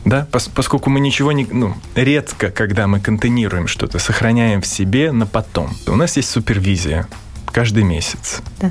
Да? 0.05 0.27
Пос, 0.31 0.49
поскольку 0.49 0.91
мы 0.91 1.01
ничего 1.01 1.33
не... 1.33 1.45
Ну, 1.45 1.75
редко, 1.95 2.51
когда 2.51 2.87
мы 2.87 3.01
контейнируем 3.01 3.67
что-то, 3.67 3.99
сохраняем 3.99 4.63
в 4.63 4.67
себе 4.67 5.11
на 5.13 5.27
потом. 5.27 5.71
У 5.87 5.97
нас 5.97 6.17
есть 6.17 6.31
супервизия 6.31 7.09
каждый 7.47 7.83
месяц. 7.83 8.43
Да. 8.61 8.71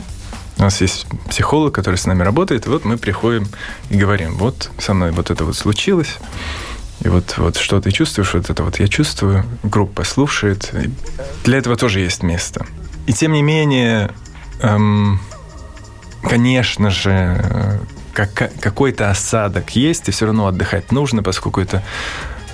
У 0.58 0.62
нас 0.62 0.82
есть 0.82 1.06
психолог, 1.30 1.76
который 1.76 1.98
с 1.98 2.06
нами 2.06 2.24
работает, 2.24 2.66
и 2.66 2.70
вот 2.70 2.86
мы 2.86 2.98
приходим 2.98 3.48
и 3.90 3.98
говорим, 3.98 4.36
вот 4.36 4.72
со 4.80 4.94
мной 4.94 5.12
вот 5.12 5.30
это 5.30 5.46
вот 5.46 5.56
случилось, 5.56 6.16
и 7.02 7.10
вот, 7.10 7.38
вот 7.38 7.58
что 7.58 7.80
ты 7.80 7.92
чувствуешь, 7.92 8.34
вот 8.34 8.50
это 8.50 8.64
вот 8.64 8.80
я 8.80 8.88
чувствую, 8.88 9.46
группа 9.62 10.04
слушает. 10.04 10.74
Для 11.44 11.58
этого 11.60 11.76
тоже 11.76 12.00
есть 12.00 12.24
место. 12.24 12.66
И 13.06 13.14
тем 13.14 13.34
не 13.34 13.44
менее, 13.44 14.12
эм, 14.62 15.20
конечно 16.24 16.90
же, 16.90 17.80
как, 18.14 18.52
какой-то 18.60 19.10
осадок 19.10 19.76
есть, 19.76 20.08
и 20.10 20.12
все 20.12 20.26
равно 20.26 20.48
отдыхать 20.48 20.92
нужно, 20.92 21.24
поскольку 21.24 21.62
это... 21.62 21.84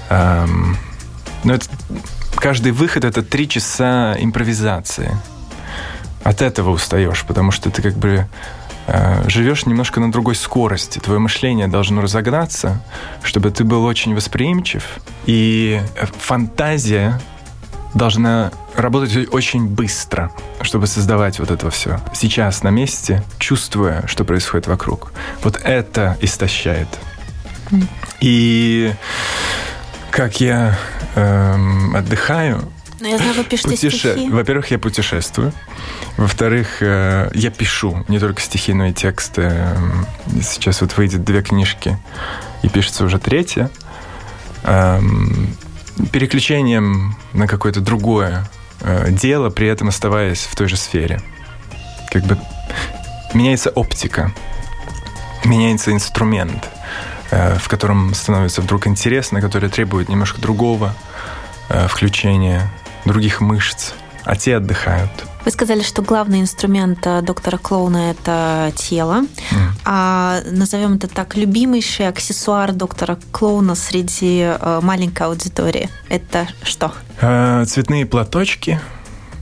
Эм, 0.10 0.78
ну, 1.44 1.54
это 1.54 1.66
каждый 2.36 2.72
выход— 2.72 3.04
это 3.06 3.24
три 3.24 3.48
часа 3.48 4.16
импровизации. 4.20 5.18
От 6.24 6.42
этого 6.42 6.72
устаешь, 6.72 7.24
потому 7.26 7.52
что 7.52 7.70
ты 7.70 7.82
как 7.82 7.98
бы 7.98 8.28
э, 8.88 9.30
живешь 9.30 9.66
немножко 9.66 10.00
на 10.00 10.12
другой 10.12 10.36
скорости. 10.36 11.00
Твое 11.00 11.20
мышление 11.20 11.68
должно 11.68 12.02
разогнаться, 12.02 12.82
чтобы 13.24 13.52
ты 13.52 13.64
был 13.64 13.84
очень 13.84 14.16
восприимчив. 14.16 14.84
И 15.26 15.82
фантазия 16.20 17.20
должна 17.94 18.52
работать 18.76 19.34
очень 19.34 19.68
быстро, 19.68 20.32
чтобы 20.62 20.88
создавать 20.88 21.40
вот 21.40 21.52
это 21.52 21.70
все. 21.70 22.00
Сейчас 22.14 22.64
на 22.64 22.70
месте, 22.70 23.24
чувствуя, 23.38 24.06
что 24.08 24.24
происходит 24.26 24.68
вокруг. 24.68 25.14
Вот 25.44 25.60
это 25.64 26.18
истощает. 26.22 26.88
И 28.20 28.94
как 30.12 30.40
я 30.40 30.78
эм, 31.16 31.96
отдыхаю, 31.96 32.72
но 33.00 33.10
я 33.10 33.18
знаю, 33.18 33.34
вы 33.34 33.44
пишете 33.44 33.72
Путеше... 33.72 33.98
стихи. 33.98 34.30
Во-первых, 34.30 34.72
я 34.72 34.80
путешествую. 34.80 35.52
Во-вторых, 36.16 36.78
э, 36.80 37.30
я 37.34 37.52
пишу 37.52 38.06
не 38.08 38.18
только 38.18 38.40
стихи, 38.40 38.74
но 38.74 38.86
и 38.86 38.94
тексты. 38.94 39.68
Сейчас 40.42 40.80
вот 40.80 40.96
выйдет 40.96 41.26
две 41.26 41.42
книжки, 41.42 41.98
и 42.62 42.70
пишется 42.70 43.04
уже 43.04 43.20
третья. 43.20 43.70
Переключением 46.12 47.16
на 47.34 47.48
какое-то 47.48 47.82
другое 47.82 48.48
э, 48.82 49.12
дело, 49.12 49.50
при 49.50 49.68
этом 49.68 49.90
оставаясь 49.90 50.44
в 50.44 50.56
той 50.56 50.68
же 50.68 50.78
сфере. 50.78 51.22
Как 52.12 52.24
бы 52.24 52.38
меняется 53.34 53.70
оптика, 53.70 54.34
меняется 55.44 55.92
инструмент, 55.92 56.70
э, 57.32 57.56
в 57.58 57.68
котором 57.68 58.14
становится 58.14 58.62
вдруг 58.62 58.88
интересно, 58.88 59.42
который 59.42 59.70
требует 59.70 60.10
немножко 60.10 60.42
другого 60.42 60.96
включения 61.88 62.70
других 63.06 63.42
мышц, 63.42 63.94
а 64.26 64.36
те 64.36 64.58
отдыхают. 64.58 65.10
Вы 65.46 65.52
сказали, 65.52 65.82
что 65.82 66.02
главный 66.02 66.40
инструмент 66.40 67.06
э, 67.06 67.22
доктора 67.22 67.58
Клоуна– 67.58 68.12
это 68.12 68.72
тело. 68.76 69.24
Mm. 69.24 69.58
А 69.84 70.42
назовем 70.50 70.94
это 70.96 71.08
так, 71.08 71.36
любимейший 71.36 72.08
аксессуар 72.08 72.72
доктора 72.72 73.18
Клоуна 73.32 73.76
среди 73.76 74.40
э, 74.42 74.80
маленькой 74.82 75.28
аудитории– 75.28 75.90
это 76.10 76.48
что? 76.64 76.94
Э, 77.20 77.66
цветные 77.66 78.06
платочки 78.06 78.80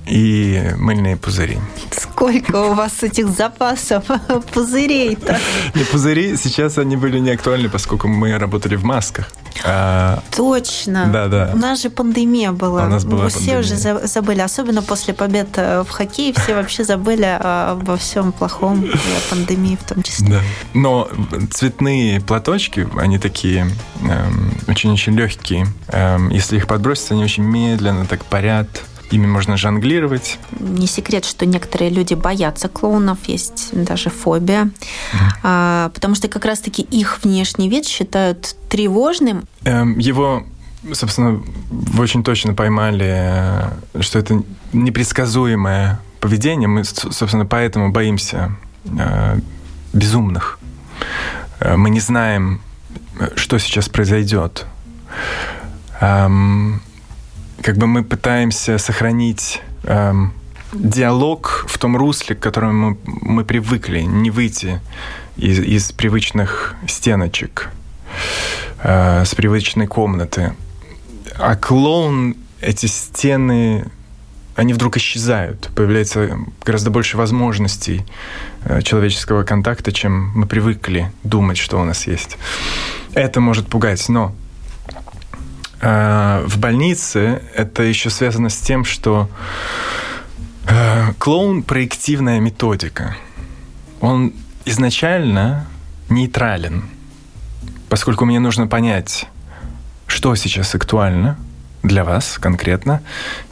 и 0.05 0.73
мыльные 0.77 1.15
пузыри. 1.15 1.59
Сколько 1.91 2.55
у 2.71 2.73
вас 2.73 3.03
этих 3.03 3.29
запасов 3.29 4.05
пузырей-то? 4.53 5.39
Не, 5.75 5.83
пузыри 5.83 6.35
сейчас 6.37 6.77
они 6.77 6.97
были 6.97 7.19
не 7.19 7.31
актуальны, 7.31 7.69
поскольку 7.69 8.07
мы 8.07 8.37
работали 8.37 8.75
в 8.75 8.83
масках. 8.83 9.29
А... 9.63 10.21
Точно. 10.35 11.07
Да, 11.11 11.27
да. 11.27 11.51
У 11.53 11.57
нас 11.57 11.81
же 11.81 11.89
пандемия 11.89 12.51
была. 12.51 12.85
У 12.85 12.89
нас 12.89 13.05
была 13.05 13.29
Все 13.29 13.37
пандемия. 13.37 13.59
уже 13.59 14.07
забыли, 14.07 14.39
особенно 14.39 14.81
после 14.81 15.13
побед 15.13 15.49
э, 15.55 15.83
в 15.83 15.89
хоккее, 15.89 16.33
все 16.33 16.55
вообще 16.55 16.83
забыли 16.83 17.37
обо 17.39 17.97
всем 17.97 18.31
плохом, 18.31 18.83
и 18.83 18.89
о 18.89 19.29
пандемии 19.29 19.77
в 19.79 19.83
том 19.87 20.01
числе. 20.03 20.27
Да. 20.29 20.41
Но 20.73 21.09
цветные 21.51 22.21
платочки, 22.21 22.87
они 22.97 23.19
такие 23.19 23.67
эм, 24.01 24.53
очень-очень 24.67 25.13
легкие. 25.13 25.67
Эм, 25.89 26.29
если 26.29 26.57
их 26.57 26.67
подбросить, 26.67 27.11
они 27.11 27.23
очень 27.23 27.43
медленно 27.43 28.05
так 28.05 28.25
парят 28.25 28.67
ими 29.11 29.27
можно 29.27 29.57
жонглировать. 29.57 30.39
Не 30.59 30.87
секрет, 30.87 31.25
что 31.25 31.45
некоторые 31.45 31.91
люди 31.91 32.13
боятся 32.13 32.69
клоунов, 32.69 33.17
есть 33.27 33.69
даже 33.71 34.09
фобия, 34.09 34.65
mm. 34.65 34.71
а, 35.43 35.91
потому 35.93 36.15
что 36.15 36.27
как 36.27 36.45
раз-таки 36.45 36.81
их 36.81 37.23
внешний 37.23 37.69
вид 37.69 37.85
считают 37.85 38.55
тревожным. 38.69 39.47
Эм, 39.65 39.99
его, 39.99 40.43
собственно, 40.93 41.43
вы 41.69 42.03
очень 42.03 42.23
точно 42.23 42.53
поймали, 42.53 43.65
что 43.99 44.19
это 44.19 44.41
непредсказуемое 44.73 45.99
поведение. 46.19 46.67
Мы, 46.67 46.83
собственно, 46.83 47.45
поэтому 47.45 47.91
боимся 47.91 48.55
э, 48.85 49.39
безумных. 49.93 50.59
Э, 51.59 51.75
мы 51.75 51.89
не 51.89 51.99
знаем, 51.99 52.61
что 53.35 53.59
сейчас 53.59 53.89
произойдет. 53.89 54.65
Эм, 55.99 56.81
как 57.61 57.77
бы 57.77 57.87
мы 57.87 58.03
пытаемся 58.03 58.77
сохранить 58.77 59.61
эм, 59.83 60.33
диалог 60.73 61.65
в 61.67 61.77
том 61.77 61.95
русле, 61.95 62.35
к 62.35 62.39
которому 62.39 62.89
мы, 62.89 62.97
мы 63.21 63.43
привыкли, 63.43 64.01
не 64.01 64.31
выйти 64.31 64.81
из, 65.37 65.59
из 65.59 65.91
привычных 65.91 66.75
стеночек, 66.87 67.69
э, 68.83 69.25
с 69.25 69.35
привычной 69.35 69.87
комнаты. 69.87 70.53
А 71.37 71.55
клоун, 71.55 72.35
эти 72.61 72.87
стены, 72.87 73.85
они 74.55 74.73
вдруг 74.73 74.97
исчезают. 74.97 75.69
Появляется 75.75 76.37
гораздо 76.65 76.89
больше 76.89 77.17
возможностей 77.17 78.05
э, 78.65 78.81
человеческого 78.81 79.43
контакта, 79.43 79.91
чем 79.91 80.31
мы 80.35 80.45
привыкли 80.45 81.11
думать, 81.23 81.57
что 81.57 81.79
у 81.79 81.83
нас 81.83 82.07
есть. 82.07 82.37
Это 83.13 83.39
может 83.39 83.67
пугать, 83.67 84.07
но 84.09 84.33
в 85.81 86.57
больнице 86.59 87.41
это 87.55 87.81
еще 87.81 88.11
связано 88.11 88.49
с 88.49 88.57
тем, 88.57 88.85
что 88.85 89.29
э, 90.67 91.13
клоун– 91.17 91.63
проективная 91.63 92.39
методика. 92.39 93.15
Он 93.99 94.31
изначально 94.65 95.65
нейтрален, 96.09 96.83
поскольку 97.89 98.25
мне 98.25 98.39
нужно 98.39 98.67
понять, 98.67 99.25
что 100.05 100.35
сейчас 100.35 100.75
актуально 100.75 101.39
для 101.81 102.03
вас 102.03 102.37
конкретно. 102.37 103.01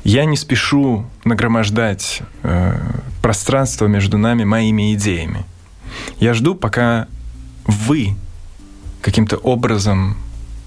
Я 0.03 0.25
не 0.25 0.37
спешу 0.37 1.07
нагромождать 1.23 2.21
э, 2.43 2.79
пространство 3.23 3.87
между 3.87 4.19
нами 4.19 4.43
моими 4.43 4.93
идеями. 4.93 5.45
Я 6.19 6.35
жду, 6.35 6.53
пока 6.53 7.07
вы 7.65 8.15
каким-то 9.01 9.37
образом 9.37 10.15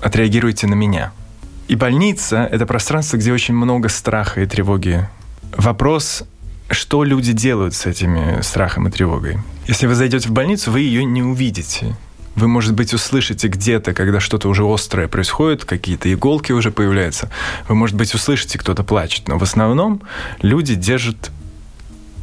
отреагируете 0.01 0.67
на 0.67 0.75
меня– 0.75 1.13
и 1.69 1.75
больница— 1.77 2.49
это 2.53 2.67
пространство, 2.67 3.17
где 3.17 3.33
очень 3.33 3.55
много 3.55 3.89
страха 3.89 4.41
и 4.43 4.47
тревоги. 4.47 5.09
Вопрос, 5.57 6.25
что 6.71 7.05
люди 7.05 7.33
делают 7.33 7.75
с 7.75 7.87
этими 7.87 8.41
страхом 8.43 8.89
и 8.89 8.91
тревогой. 8.91 9.39
Если 9.67 9.87
вы 9.87 9.95
зайдете 9.95 10.29
в 10.29 10.33
больницу, 10.33 10.71
вы 10.71 10.81
ее 10.81 11.05
не 11.05 11.23
увидите. 11.23 11.97
Вы, 12.35 12.49
может 12.49 12.75
быть, 12.75 12.95
услышите 12.95 13.49
где-то, 13.49 13.93
когда 13.93 14.19
что-то 14.19 14.49
уже 14.49 14.65
острое 14.65 15.07
происходит, 15.07 15.65
какие-то 15.65 16.13
иголки 16.13 16.53
уже 16.53 16.71
появляются. 16.71 17.31
Вы, 17.69 17.75
может 17.75 17.95
быть, 17.95 18.15
услышите, 18.15 18.59
кто-то 18.59 18.83
плачет. 18.85 19.29
Но 19.29 19.39
в 19.39 19.43
основном 19.43 20.01
люди 20.41 20.75
держат, 20.75 21.31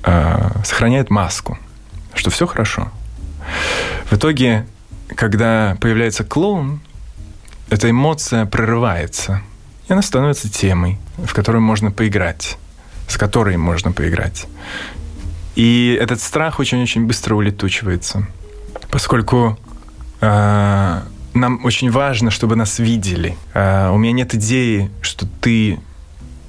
э, 0.04 0.50
сохраняют 0.66 1.12
маску, 1.12 1.60
что 2.16 2.32
все 2.32 2.48
хорошо. 2.48 2.92
В 4.10 4.14
итоге, 4.14 4.66
когда 5.16 5.78
появляется 5.80 6.24
клоун, 6.24 6.82
эта 7.70 7.90
эмоция 7.90 8.46
прорывается, 8.46 9.42
и 9.88 9.94
она 9.94 10.02
становится 10.02 10.50
темой, 10.50 10.98
в 11.18 11.34
которой 11.34 11.60
можно 11.60 11.92
поиграть, 11.92 12.58
с 13.08 13.18
которой 13.18 13.58
можно 13.58 13.92
поиграть. 13.92 14.48
И 15.56 15.98
этот 16.00 16.22
страх 16.22 16.60
очень-очень 16.60 17.06
быстро 17.06 17.36
улетучивается, 17.36 18.28
поскольку 18.90 19.60
э, 20.22 21.02
нам 21.34 21.66
очень 21.66 21.92
важно, 21.92 22.32
чтобы 22.32 22.56
нас 22.56 22.80
видели. 22.80 23.38
Э, 23.54 23.90
у 23.92 23.98
меня 23.98 24.14
нет 24.14 24.36
идеи, 24.36 24.90
что 25.02 25.28
ты 25.42 25.80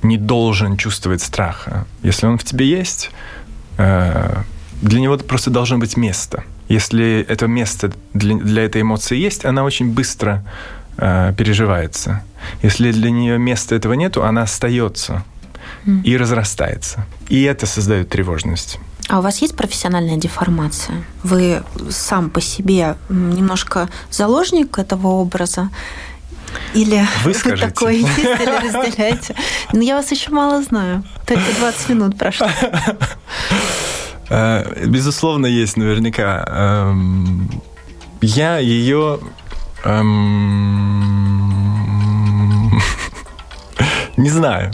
не 0.03 0.17
должен 0.17 0.77
чувствовать 0.77 1.23
страха. 1.23 1.87
Если 2.03 2.27
он 2.27 2.39
в 2.39 2.45
тебе 2.45 2.67
есть, 2.67 3.11
э, 3.79 4.43
для 4.81 5.01
него 5.01 5.19
просто 5.19 5.51
должно 5.51 5.79
быть 5.79 5.97
место. 5.97 6.45
Если 6.69 7.27
это 7.29 7.47
место 7.49 7.93
для, 8.15 8.37
для 8.37 8.65
этой 8.65 8.83
эмоции 8.83 9.19
есть, 9.19 9.45
она 9.45 9.65
очень 9.65 9.93
быстро 9.93 10.45
э, 11.01 11.33
переживается. 11.37 12.23
Если 12.63 12.93
для 12.93 13.11
нее 13.11 13.39
места 13.39 13.75
этого 13.75 13.95
нету, 13.95 14.25
она 14.25 14.43
остается 14.43 15.25
mm. 15.87 16.03
и 16.03 16.17
разрастается. 16.17 17.07
И 17.29 17.43
это 17.43 17.67
создает 17.67 18.09
тревожность. 18.09 18.79
А 19.09 19.19
у 19.19 19.23
вас 19.23 19.43
есть 19.43 19.57
профессиональная 19.57 20.17
деформация? 20.17 21.03
Вы 21.25 21.63
сам 21.91 22.31
по 22.31 22.41
себе 22.41 22.97
немножко 23.09 23.89
заложник 24.11 24.79
этого 24.79 25.09
образа? 25.09 25.71
Или 26.75 27.05
вы, 27.25 27.35
скажите. 27.35 27.69
такое 27.69 27.93
есть, 27.95 28.19
или 28.19 28.67
разделяете? 28.67 29.35
Ну, 29.73 29.81
я 29.81 29.97
вас 29.97 30.11
еще 30.13 30.31
мало 30.31 30.63
знаю. 30.63 31.03
Только 31.27 31.43
20 31.59 31.89
минут 31.91 32.19
прошло. 32.19 32.49
Э, 34.33 34.87
безусловно, 34.87 35.47
есть 35.47 35.77
наверняка. 35.77 36.45
Эм, 36.47 37.51
я 38.21 38.59
ее. 38.59 39.19
Не 44.17 44.31
знаю. 44.31 44.73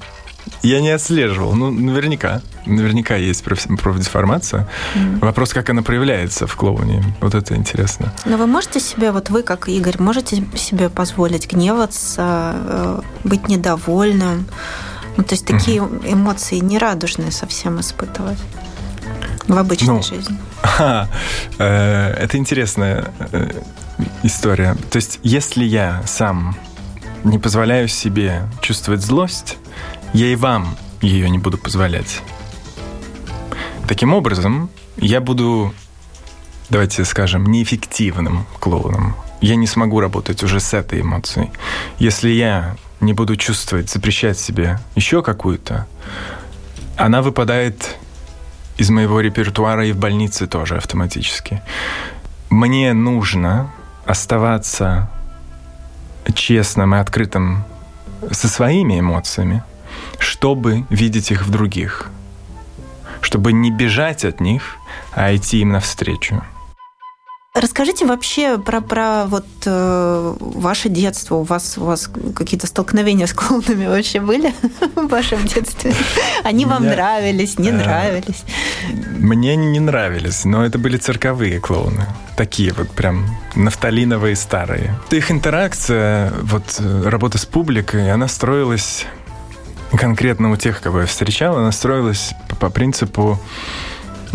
Я 0.62 0.80
не 0.80 0.90
отслеживал. 0.90 1.54
Ну, 1.54 1.70
наверняка. 1.70 2.42
Наверняка 2.66 3.14
есть 3.16 3.44
профдеформация. 3.44 4.68
Mm. 4.94 5.20
Вопрос, 5.20 5.52
как 5.52 5.70
она 5.70 5.82
проявляется 5.82 6.46
в 6.46 6.56
клоуне. 6.56 7.04
Вот 7.20 7.34
это 7.34 7.54
интересно. 7.54 8.12
Но 8.24 8.36
вы 8.36 8.46
можете 8.46 8.80
себе, 8.80 9.12
вот 9.12 9.30
вы, 9.30 9.42
как 9.42 9.68
Игорь, 9.68 9.96
можете 10.00 10.44
себе 10.56 10.88
позволить 10.88 11.50
гневаться, 11.50 12.54
э, 12.56 13.00
быть 13.22 13.48
недовольным? 13.48 14.46
Ну, 15.16 15.22
то 15.22 15.34
есть 15.34 15.46
такие 15.46 15.78
mm-hmm. 15.78 16.12
эмоции 16.12 16.58
нерадужные 16.58 17.30
совсем 17.30 17.80
испытывать? 17.80 18.38
в 19.48 19.58
обычной 19.58 19.94
ну, 19.94 20.02
жизни? 20.02 20.36
А, 20.78 21.08
э, 21.58 22.14
это 22.18 22.36
интересная 22.36 23.12
э, 23.32 23.50
история. 24.22 24.76
То 24.90 24.96
есть, 24.96 25.20
если 25.22 25.64
я 25.64 26.02
сам 26.06 26.56
не 27.24 27.38
позволяю 27.38 27.88
себе 27.88 28.48
чувствовать 28.60 29.02
злость, 29.02 29.58
я 30.12 30.26
и 30.26 30.36
вам 30.36 30.76
ее 31.00 31.28
не 31.28 31.38
буду 31.38 31.58
позволять. 31.58 32.22
Таким 33.88 34.14
образом, 34.14 34.70
я 34.96 35.20
буду, 35.20 35.74
давайте 36.70 37.04
скажем, 37.04 37.46
неэффективным 37.46 38.46
клоуном. 38.58 39.14
Я 39.40 39.56
не 39.56 39.66
смогу 39.66 40.00
работать 40.00 40.42
уже 40.42 40.60
с 40.60 40.74
этой 40.74 41.02
эмоцией. 41.02 41.50
Если 41.98 42.30
я 42.30 42.76
не 43.00 43.12
буду 43.12 43.36
чувствовать, 43.36 43.90
запрещать 43.90 44.38
себе 44.38 44.80
еще 44.94 45.22
какую-то, 45.22 45.86
она 46.96 47.22
выпадает 47.22 47.96
из 48.78 48.90
моего 48.90 49.20
репертуара 49.20 49.86
и 49.86 49.92
в 49.92 49.96
больнице 49.98 50.46
тоже 50.46 50.76
автоматически. 50.76 51.62
Мне 52.50 52.92
нужно 52.92 53.70
оставаться 54.06 55.10
честным 56.34 56.94
и 56.94 56.98
открытым 56.98 57.64
со 58.30 58.48
своими 58.48 59.00
эмоциями, 59.00 59.62
чтобы 60.18 60.84
видеть 60.90 61.30
их 61.30 61.46
в 61.46 61.50
других, 61.50 62.10
чтобы 63.20 63.52
не 63.52 63.70
бежать 63.70 64.24
от 64.24 64.40
них, 64.40 64.76
а 65.12 65.34
идти 65.34 65.60
им 65.60 65.70
навстречу. 65.70 66.42
Расскажите 67.56 68.04
вообще 68.04 68.58
про, 68.58 68.82
про 68.82 69.24
вот 69.24 69.46
э, 69.64 70.34
ваше 70.40 70.90
детство. 70.90 71.36
У 71.36 71.42
вас, 71.42 71.78
у 71.78 71.84
вас 71.84 72.10
какие-то 72.34 72.66
столкновения 72.66 73.26
с 73.26 73.32
клоунами 73.32 73.86
вообще 73.86 74.20
были 74.20 74.52
в 74.94 75.08
вашем 75.08 75.42
детстве? 75.46 75.94
Они 76.44 76.66
вам 76.66 76.84
нравились, 76.84 77.58
не 77.58 77.70
э, 77.70 77.72
нравились? 77.72 78.44
Мне 79.18 79.56
не 79.56 79.80
нравились, 79.80 80.44
но 80.44 80.66
это 80.66 80.78
были 80.78 80.98
цирковые 80.98 81.58
клоуны. 81.58 82.04
Такие 82.36 82.74
вот 82.74 82.90
прям 82.90 83.26
нафталиновые 83.54 84.36
старые. 84.36 84.94
Их 85.10 85.30
интеракция, 85.30 86.34
вот 86.42 86.76
э, 86.78 87.08
работа 87.08 87.38
с 87.38 87.46
публикой, 87.46 88.12
она 88.12 88.28
строилась 88.28 89.06
конкретно 89.92 90.50
у 90.50 90.56
тех, 90.56 90.82
кого 90.82 91.00
я 91.00 91.06
встречал, 91.06 91.56
она 91.56 91.72
строилась 91.72 92.34
по, 92.50 92.56
по 92.56 92.68
принципу 92.68 93.40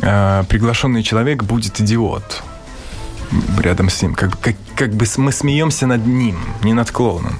э, 0.01 0.43
приглашенный 0.49 1.03
человек 1.03 1.43
будет 1.43 1.79
идиот 1.79 2.41
рядом 3.59 3.89
с 3.89 4.01
ним. 4.01 4.13
Как, 4.13 4.39
как, 4.39 4.55
как 4.75 4.91
бы 4.93 5.05
мы 5.17 5.31
смеемся 5.31 5.87
над 5.87 6.05
ним, 6.05 6.37
не 6.63 6.73
над 6.73 6.91
клоуном. 6.91 7.37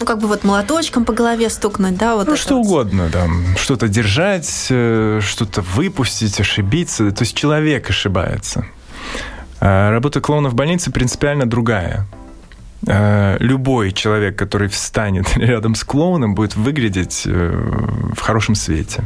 Ну, 0.00 0.06
как 0.06 0.18
бы 0.18 0.26
вот 0.26 0.44
молоточком 0.44 1.04
по 1.04 1.12
голове 1.12 1.48
стукнуть, 1.48 1.96
да? 1.96 2.14
Вот 2.14 2.26
ну, 2.26 2.36
что 2.36 2.56
вот. 2.56 2.66
угодно, 2.66 3.08
там, 3.10 3.56
что-то 3.56 3.88
держать, 3.88 4.66
э, 4.70 5.20
что-то 5.22 5.62
выпустить, 5.62 6.40
ошибиться. 6.40 7.10
То 7.10 7.22
есть 7.22 7.36
человек 7.36 7.88
ошибается. 7.90 8.66
А 9.60 9.90
работа 9.90 10.20
клоуна 10.20 10.50
в 10.50 10.54
больнице 10.54 10.90
принципиально 10.90 11.46
другая. 11.46 12.06
А 12.86 13.36
любой 13.38 13.92
человек, 13.92 14.36
который 14.36 14.68
встанет 14.68 15.26
рядом 15.36 15.74
с 15.74 15.84
клоуном, 15.84 16.34
будет 16.34 16.56
выглядеть 16.56 17.22
э, 17.26 18.12
в 18.14 18.20
хорошем 18.20 18.54
свете. 18.54 19.04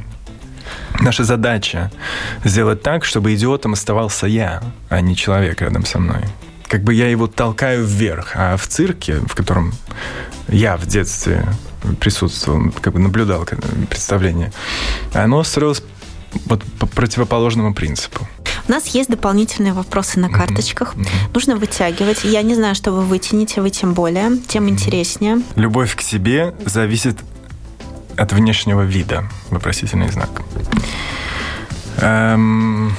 Наша 1.00 1.24
задача 1.24 1.90
сделать 2.44 2.82
так, 2.82 3.04
чтобы 3.04 3.34
идиотом 3.34 3.72
оставался 3.72 4.26
я, 4.26 4.62
а 4.88 5.00
не 5.00 5.14
человек 5.16 5.60
рядом 5.60 5.84
со 5.84 5.98
мной. 5.98 6.22
Как 6.66 6.82
бы 6.82 6.92
я 6.92 7.08
его 7.08 7.26
толкаю 7.26 7.84
вверх, 7.84 8.32
а 8.34 8.56
в 8.56 8.66
цирке, 8.66 9.20
в 9.20 9.34
котором 9.34 9.72
я 10.48 10.76
в 10.76 10.86
детстве 10.86 11.46
присутствовал, 12.00 12.70
как 12.80 12.92
бы 12.92 12.98
наблюдал 12.98 13.46
представление, 13.88 14.52
оно 15.14 15.44
строилось 15.44 15.82
вот 16.46 16.62
по 16.78 16.86
противоположному 16.86 17.74
принципу. 17.74 18.28
У 18.66 18.70
нас 18.70 18.86
есть 18.88 19.08
дополнительные 19.08 19.72
вопросы 19.72 20.20
на 20.20 20.28
карточках. 20.28 20.94
Mm-hmm. 20.94 21.02
Mm-hmm. 21.02 21.34
Нужно 21.34 21.56
вытягивать. 21.56 22.24
Я 22.24 22.42
не 22.42 22.54
знаю, 22.54 22.74
что 22.74 22.92
вы 22.92 23.02
вытянете, 23.02 23.62
вы 23.62 23.70
тем 23.70 23.94
более, 23.94 24.36
тем 24.46 24.68
интереснее. 24.68 25.38
Любовь 25.56 25.96
к 25.96 26.02
себе 26.02 26.54
зависит 26.66 27.16
от 28.18 28.33
внешнего 28.33 28.83
вида. 28.83 29.24
Вопросительный 29.50 30.09
знак. 30.09 30.42
Эм, 32.00 32.96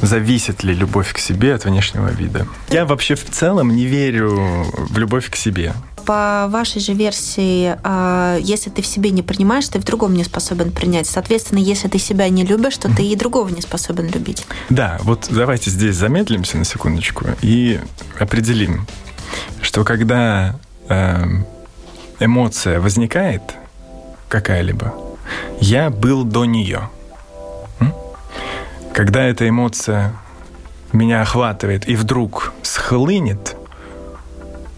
зависит 0.00 0.64
ли 0.64 0.74
любовь 0.74 1.12
к 1.12 1.18
себе 1.18 1.54
от 1.54 1.64
внешнего 1.64 2.08
вида? 2.08 2.46
Я 2.70 2.84
вообще 2.84 3.14
в 3.14 3.24
целом 3.24 3.74
не 3.74 3.84
верю 3.84 4.64
в 4.72 4.96
любовь 4.98 5.30
к 5.30 5.36
себе. 5.36 5.74
По 6.04 6.46
вашей 6.48 6.80
же 6.80 6.92
версии, 6.92 7.76
а, 7.82 8.38
если 8.38 8.70
ты 8.70 8.80
в 8.80 8.86
себе 8.86 9.10
не 9.10 9.22
принимаешь, 9.22 9.66
ты 9.68 9.80
в 9.80 9.84
другом 9.84 10.14
не 10.14 10.22
способен 10.22 10.70
принять. 10.70 11.08
Соответственно, 11.08 11.58
если 11.58 11.88
ты 11.88 11.98
себя 11.98 12.28
не 12.28 12.44
любишь, 12.44 12.76
то 12.78 12.94
ты 12.94 13.04
и 13.04 13.16
другого 13.16 13.48
не 13.48 13.60
способен 13.60 14.08
любить. 14.08 14.46
Да, 14.68 14.98
вот 15.02 15.26
давайте 15.30 15.70
здесь 15.70 15.96
замедлимся 15.96 16.58
на 16.58 16.64
секундочку 16.64 17.24
и 17.42 17.80
определим, 18.20 18.86
что 19.62 19.82
когда 19.82 20.60
эм, 20.88 21.44
эмоция 22.20 22.78
возникает, 22.80 23.42
какая-либо. 24.28 24.94
Я 25.60 25.90
был 25.90 26.24
до 26.24 26.44
нее. 26.44 26.88
Когда 28.92 29.24
эта 29.24 29.48
эмоция 29.48 30.14
меня 30.92 31.20
охватывает 31.20 31.88
и 31.88 31.96
вдруг 31.96 32.54
схлынет, 32.62 33.56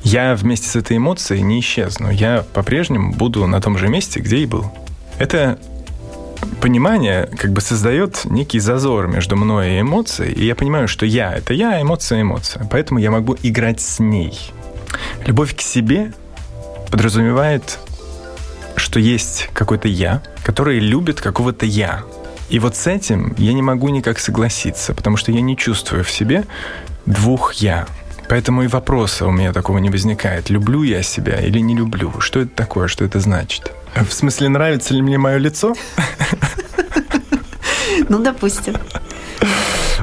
я 0.02 0.34
вместе 0.34 0.68
с 0.68 0.76
этой 0.76 0.96
эмоцией 0.96 1.42
не 1.42 1.60
исчезну. 1.60 2.10
Я 2.10 2.44
по-прежнему 2.52 3.12
буду 3.12 3.46
на 3.46 3.60
том 3.60 3.78
же 3.78 3.88
месте, 3.88 4.20
где 4.20 4.38
и 4.38 4.46
был. 4.46 4.72
Это 5.18 5.58
понимание 6.60 7.28
как 7.38 7.52
бы 7.52 7.60
создает 7.60 8.24
некий 8.24 8.58
зазор 8.58 9.06
между 9.06 9.36
мной 9.36 9.72
и 9.72 9.80
эмоцией, 9.80 10.32
и 10.32 10.46
я 10.46 10.54
понимаю, 10.54 10.88
что 10.88 11.06
я— 11.06 11.32
это 11.36 11.54
я, 11.54 11.74
а 11.76 11.82
эмоция— 11.82 12.20
эмоция. 12.22 12.66
Поэтому 12.70 12.98
я 13.00 13.10
могу 13.10 13.36
играть 13.42 13.80
с 13.80 13.98
ней. 13.98 14.36
Любовь 15.26 15.54
к 15.54 15.60
себе 15.60 16.12
подразумевает 16.90 17.78
что 18.78 19.00
есть 19.00 19.50
какой-то 19.52 19.88
я, 19.88 20.22
который 20.42 20.78
любит 20.78 21.20
какого-то 21.20 21.66
я. 21.66 22.02
И 22.48 22.58
вот 22.58 22.76
с 22.76 22.86
этим 22.86 23.34
я 23.38 23.52
не 23.52 23.62
могу 23.62 23.88
никак 23.88 24.18
согласиться, 24.18 24.94
потому 24.94 25.16
что 25.16 25.32
я 25.32 25.40
не 25.40 25.56
чувствую 25.56 26.04
в 26.04 26.10
себе 26.10 26.44
двух 27.06 27.54
я. 27.54 27.86
Поэтому 28.28 28.62
и 28.62 28.66
вопроса 28.66 29.26
у 29.26 29.30
меня 29.30 29.52
такого 29.52 29.78
не 29.78 29.90
возникает. 29.90 30.50
Люблю 30.50 30.82
я 30.82 31.02
себя 31.02 31.40
или 31.40 31.60
не 31.60 31.74
люблю? 31.74 32.12
Что 32.20 32.40
это 32.40 32.54
такое? 32.54 32.88
Что 32.88 33.04
это 33.04 33.20
значит? 33.20 33.72
В 33.94 34.12
смысле, 34.12 34.48
нравится 34.48 34.94
ли 34.94 35.02
мне 35.02 35.18
мое 35.18 35.38
лицо? 35.38 35.74
Ну, 38.08 38.20
допустим. 38.20 38.74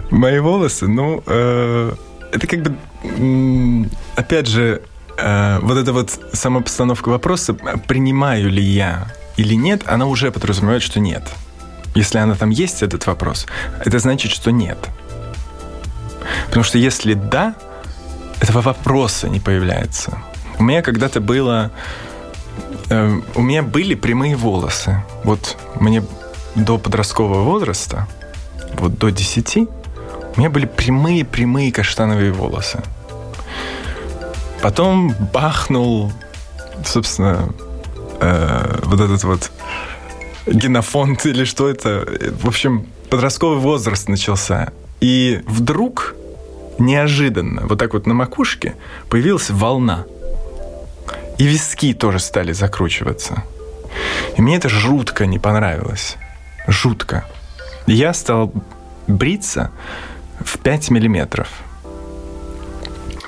Мои 0.09 0.39
волосы, 0.39 0.87
ну, 0.87 1.23
э, 1.25 1.93
это 2.31 2.45
как 2.45 2.61
бы, 2.61 3.89
опять 4.15 4.47
же, 4.47 4.81
э, 5.17 5.59
вот 5.61 5.77
эта 5.77 5.93
вот 5.93 6.19
самопостановка 6.33 7.09
вопроса, 7.09 7.53
принимаю 7.53 8.49
ли 8.49 8.63
я 8.63 9.07
или 9.37 9.55
нет, 9.55 9.83
она 9.85 10.05
уже 10.05 10.31
подразумевает, 10.31 10.81
что 10.81 10.99
нет. 10.99 11.23
Если 11.93 12.17
она 12.17 12.35
там 12.35 12.49
есть, 12.49 12.83
этот 12.83 13.07
вопрос, 13.07 13.47
это 13.83 13.99
значит, 13.99 14.31
что 14.31 14.51
нет. 14.51 14.77
Потому 16.47 16.63
что 16.63 16.77
если 16.77 17.13
да, 17.13 17.55
этого 18.41 18.61
вопроса 18.61 19.29
не 19.29 19.39
появляется. 19.39 20.17
У 20.59 20.63
меня 20.63 20.81
когда-то 20.81 21.21
было... 21.21 21.71
Э, 22.89 23.21
у 23.35 23.41
меня 23.41 23.63
были 23.63 23.95
прямые 23.95 24.35
волосы. 24.35 25.03
Вот 25.23 25.57
мне 25.79 26.03
до 26.55 26.77
подросткового 26.77 27.43
возраста, 27.43 28.07
вот 28.73 28.97
до 28.97 29.09
10, 29.09 29.57
у 29.57 30.39
меня 30.39 30.49
были 30.49 30.65
прямые-прямые 30.65 31.71
каштановые 31.71 32.31
волосы. 32.31 32.83
Потом 34.61 35.13
бахнул, 35.33 36.11
собственно, 36.83 37.49
э, 38.19 38.79
вот 38.83 38.99
этот 38.99 39.23
вот 39.23 39.51
генофонд 40.47 41.25
или 41.25 41.43
что 41.43 41.69
это. 41.69 42.05
В 42.41 42.47
общем, 42.47 42.87
подростковый 43.09 43.59
возраст 43.59 44.07
начался. 44.07 44.71
И 45.01 45.41
вдруг, 45.45 46.15
неожиданно, 46.79 47.67
вот 47.67 47.79
так 47.79 47.93
вот 47.93 48.05
на 48.07 48.13
макушке 48.13 48.75
появилась 49.09 49.49
волна. 49.49 50.05
И 51.37 51.45
виски 51.45 51.93
тоже 51.93 52.19
стали 52.19 52.53
закручиваться. 52.53 53.43
И 54.37 54.41
мне 54.41 54.57
это 54.57 54.69
жутко 54.69 55.25
не 55.25 55.39
понравилось. 55.39 56.15
Жутко. 56.67 57.25
Я 57.87 58.13
стал 58.13 58.51
бриться 59.07 59.71
в 60.43 60.57
5 60.59 60.89
миллиметров. 60.91 61.47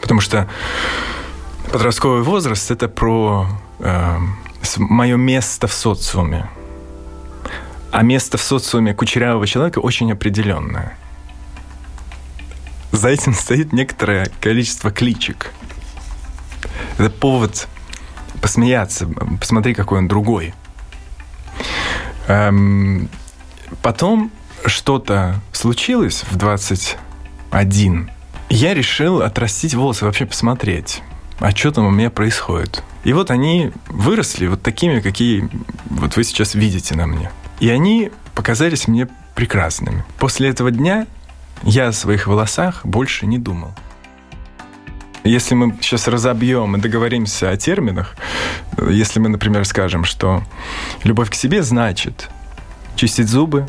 Потому 0.01 0.21
что 0.21 0.47
Подростковый 1.71 2.23
возраст– 2.23 2.71
это 2.71 2.88
про 2.88 3.47
э, 3.80 4.17
мое 4.77 5.17
место 5.17 5.67
в 5.67 5.73
социуме. 5.73 6.49
А 7.91 8.03
место 8.03 8.38
в 8.38 8.41
социуме 8.41 8.93
кучерявого 8.93 9.45
человека 9.45 9.80
очень 9.80 10.12
определенное. 10.12 10.97
За 12.91 13.10
этим 13.10 13.34
стоит 13.36 13.73
некоторое 13.73 14.32
количество 14.39 14.91
кличек. 14.91 15.51
Это 16.97 17.10
повод 17.10 17.67
посмеяться, 18.41 19.08
посмотри, 19.39 19.73
какой 19.73 19.99
он 19.99 20.08
другой. 20.08 20.53
Эм, 22.27 23.10
потом 23.82 24.32
что-то 24.65 25.41
случилось 25.51 26.23
в 26.30 26.36
21, 26.36 28.12
я 28.49 28.73
решил 28.73 29.21
отрастить 29.21 29.73
волосы, 29.73 30.06
вообще 30.06 30.25
посмотреть, 30.25 31.01
а 31.39 31.52
что 31.52 31.71
там 31.71 31.86
у 31.86 31.91
меня 31.91 32.10
происходит. 32.10 32.84
И 33.04 33.13
вот 33.13 33.32
они 33.32 33.71
выросли 33.88 34.47
вот 34.47 34.62
такими, 34.62 35.00
какие 35.00 35.50
вот 35.89 36.15
вы 36.15 36.23
сейчас 36.23 36.56
видите 36.56 36.95
на 36.95 37.08
мне. 37.08 37.32
И 37.60 37.69
они 37.69 38.12
показались 38.36 38.88
мне 38.88 39.08
прекрасными. 39.36 40.04
После 40.19 40.50
этого 40.50 40.71
дня 40.71 41.08
я 41.63 41.88
о 41.88 41.93
своих 41.93 42.28
волосах 42.28 42.86
больше 42.86 43.26
не 43.26 43.38
думал. 43.38 43.73
Если 45.23 45.56
мы 45.56 45.78
сейчас 45.82 46.08
разобьем 46.08 46.76
и 46.76 46.80
договоримся 46.80 47.50
о 47.50 47.58
терминах, 47.58 48.15
если 48.89 49.19
мы, 49.19 49.30
например, 49.30 49.65
скажем, 49.65 50.06
что 50.06 50.43
любовь 51.04 51.30
к 51.30 51.34
себе 51.34 51.63
значит 51.63 52.30
чистить 52.95 53.28
зубы, 53.28 53.67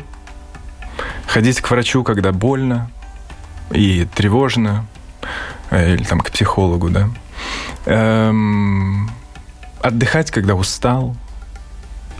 ходить 1.27 1.61
к 1.61 1.69
врачу, 1.69 2.03
когда 2.03 2.31
больно 2.31 2.89
и 3.71 4.07
тревожно, 4.15 4.85
э, 5.69 5.95
или 5.95 6.03
там 6.03 6.21
к 6.21 6.31
психологу, 6.31 6.89
да, 6.89 7.09
эм, 7.89 9.09
отдыхать, 9.81 10.31
когда 10.31 10.55
устал, 10.55 11.15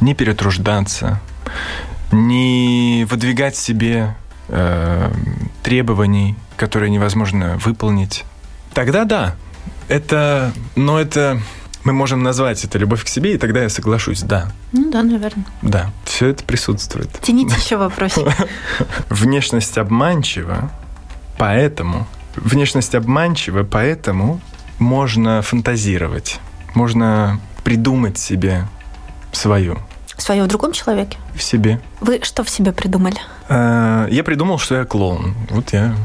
не 0.01 0.15
перетруждаться, 0.15 1.21
не 2.12 3.05
выдвигать 3.10 3.55
себе 3.55 4.15
э, 4.47 5.12
требований, 5.62 6.36
которые 6.58 6.89
невозможно 6.89 7.58
выполнить, 7.63 8.25
тогда 8.73 9.05
да. 9.05 9.36
Это, 9.88 10.53
но 10.75 10.99
это 10.99 11.41
мы 11.84 11.93
можем 11.93 12.21
назвать 12.23 12.63
это 12.63 12.77
любовь 12.77 13.03
к 13.03 13.08
себе, 13.08 13.36
и 13.36 13.38
тогда 13.38 13.62
я 13.62 13.69
соглашусь, 13.69 14.21
да. 14.21 14.51
Ну 14.71 14.91
да, 14.91 15.03
наверное. 15.03 15.45
Да, 15.62 15.91
все 16.03 16.27
это 16.27 16.43
присутствует. 16.43 17.10
Тяните 17.21 17.55
еще 17.55 17.77
вопросик. 17.77 18.27
Внешность 19.10 19.77
обманчива, 19.77 20.71
поэтому... 21.38 22.08
Внешность 22.36 22.95
обманчива, 22.95 23.63
поэтому 23.63 24.39
можно 24.80 25.42
фантазировать. 25.42 26.39
Можно 26.74 27.39
придумать 27.63 28.18
себе 28.18 28.68
свою. 29.32 29.78
Свое 30.18 30.44
в 30.44 30.48
другом 30.48 30.74
человеке? 30.74 31.18
В 31.34 31.42
себе. 31.42 31.80
Вы 32.02 32.20
что 32.24 32.44
в 32.44 32.50
себе 32.50 32.72
придумали? 32.72 33.18
Э, 33.48 34.08
я 34.10 34.24
придумал, 34.24 34.58
что 34.60 34.76
я 34.76 34.86
клоун. 34.86 35.36
Вот 35.50 35.72
я 35.74 35.96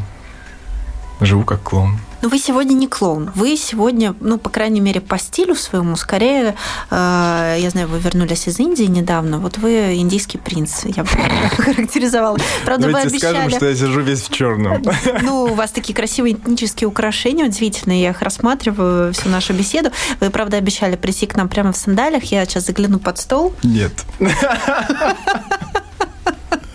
живу 1.27 1.45
как 1.45 1.63
клоун. 1.63 1.99
Но 2.25 2.31
вы 2.31 2.39
сегодня 2.39 2.73
не 2.73 2.89
клоун. 2.89 3.31
Вы 3.35 3.55
сегодня, 3.55 4.15
ну, 4.21 4.39
по 4.39 4.49
крайней 4.49 4.81
мере, 4.81 5.03
по 5.03 5.19
стилю 5.19 5.55
своему, 5.55 5.95
скорее, 5.95 6.55
э, 6.91 7.57
я 7.61 7.69
знаю, 7.69 7.87
вы 7.87 7.99
вернулись 7.99 8.49
из 8.49 8.59
Индии 8.59 8.85
недавно, 8.85 9.39
вот 9.39 9.59
вы 9.59 9.97
индийский 9.97 10.39
принц, 10.39 10.85
я 10.85 11.03
бы 11.03 11.09
характеризовала. 11.59 12.39
Правда, 12.65 12.87
Давайте 12.87 13.11
вы 13.11 13.17
обещали... 13.17 13.35
скажем, 13.35 13.51
что 13.51 13.69
я 13.69 13.77
сижу 13.77 14.01
весь 14.01 14.23
в 14.23 14.31
черном. 14.33 14.83
Ну, 15.21 15.45
у 15.45 15.55
вас 15.55 15.71
такие 15.71 15.95
красивые 15.95 16.37
этнические 16.37 16.89
украшения, 16.89 17.45
удивительные, 17.45 18.01
я 18.01 18.11
их 18.11 18.23
рассматриваю 18.23 19.13
всю 19.13 19.29
нашу 19.29 19.53
беседу. 19.53 19.91
Вы, 20.21 20.31
правда, 20.31 20.57
обещали 20.57 20.97
прийти 20.97 21.27
к 21.27 21.37
нам 21.37 21.51
прямо 21.51 21.73
в 21.73 21.77
сандалях, 21.77 22.25
я 22.25 22.47
сейчас 22.47 22.65
загляну 22.65 23.01
под 23.01 23.19
стол. 23.19 23.53
Нет. 23.63 23.93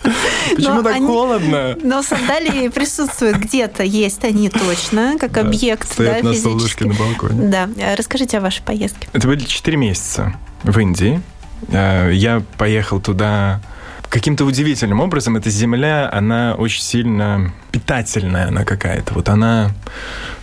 Почему 0.02 0.76
но 0.76 0.82
так 0.82 0.96
они, 0.96 1.06
холодно? 1.06 1.76
Но 1.82 2.02
сандалии 2.02 2.68
присутствуют 2.68 3.38
где-то, 3.38 3.82
есть 3.82 4.24
они 4.24 4.48
точно, 4.48 5.16
как 5.18 5.32
да, 5.32 5.40
объект. 5.42 5.90
Стоят 5.92 6.22
да, 6.22 6.28
на 6.28 6.34
физически. 6.34 6.84
на 6.84 6.94
балконе. 6.94 7.48
Да. 7.48 7.68
Расскажите 7.96 8.38
о 8.38 8.40
вашей 8.40 8.62
поездке. 8.62 9.08
Это 9.12 9.26
были 9.26 9.44
4 9.44 9.76
месяца 9.76 10.34
в 10.62 10.78
Индии. 10.78 11.20
Э, 11.68 12.10
я 12.12 12.42
поехал 12.56 13.00
туда 13.00 13.60
каким-то 14.08 14.44
удивительным 14.44 15.00
образом. 15.00 15.36
Эта 15.36 15.50
земля, 15.50 16.10
она 16.12 16.54
очень 16.56 16.82
сильно 16.82 17.52
питательная, 17.70 18.48
она 18.48 18.64
какая-то. 18.64 19.14
Вот 19.14 19.28
она 19.28 19.70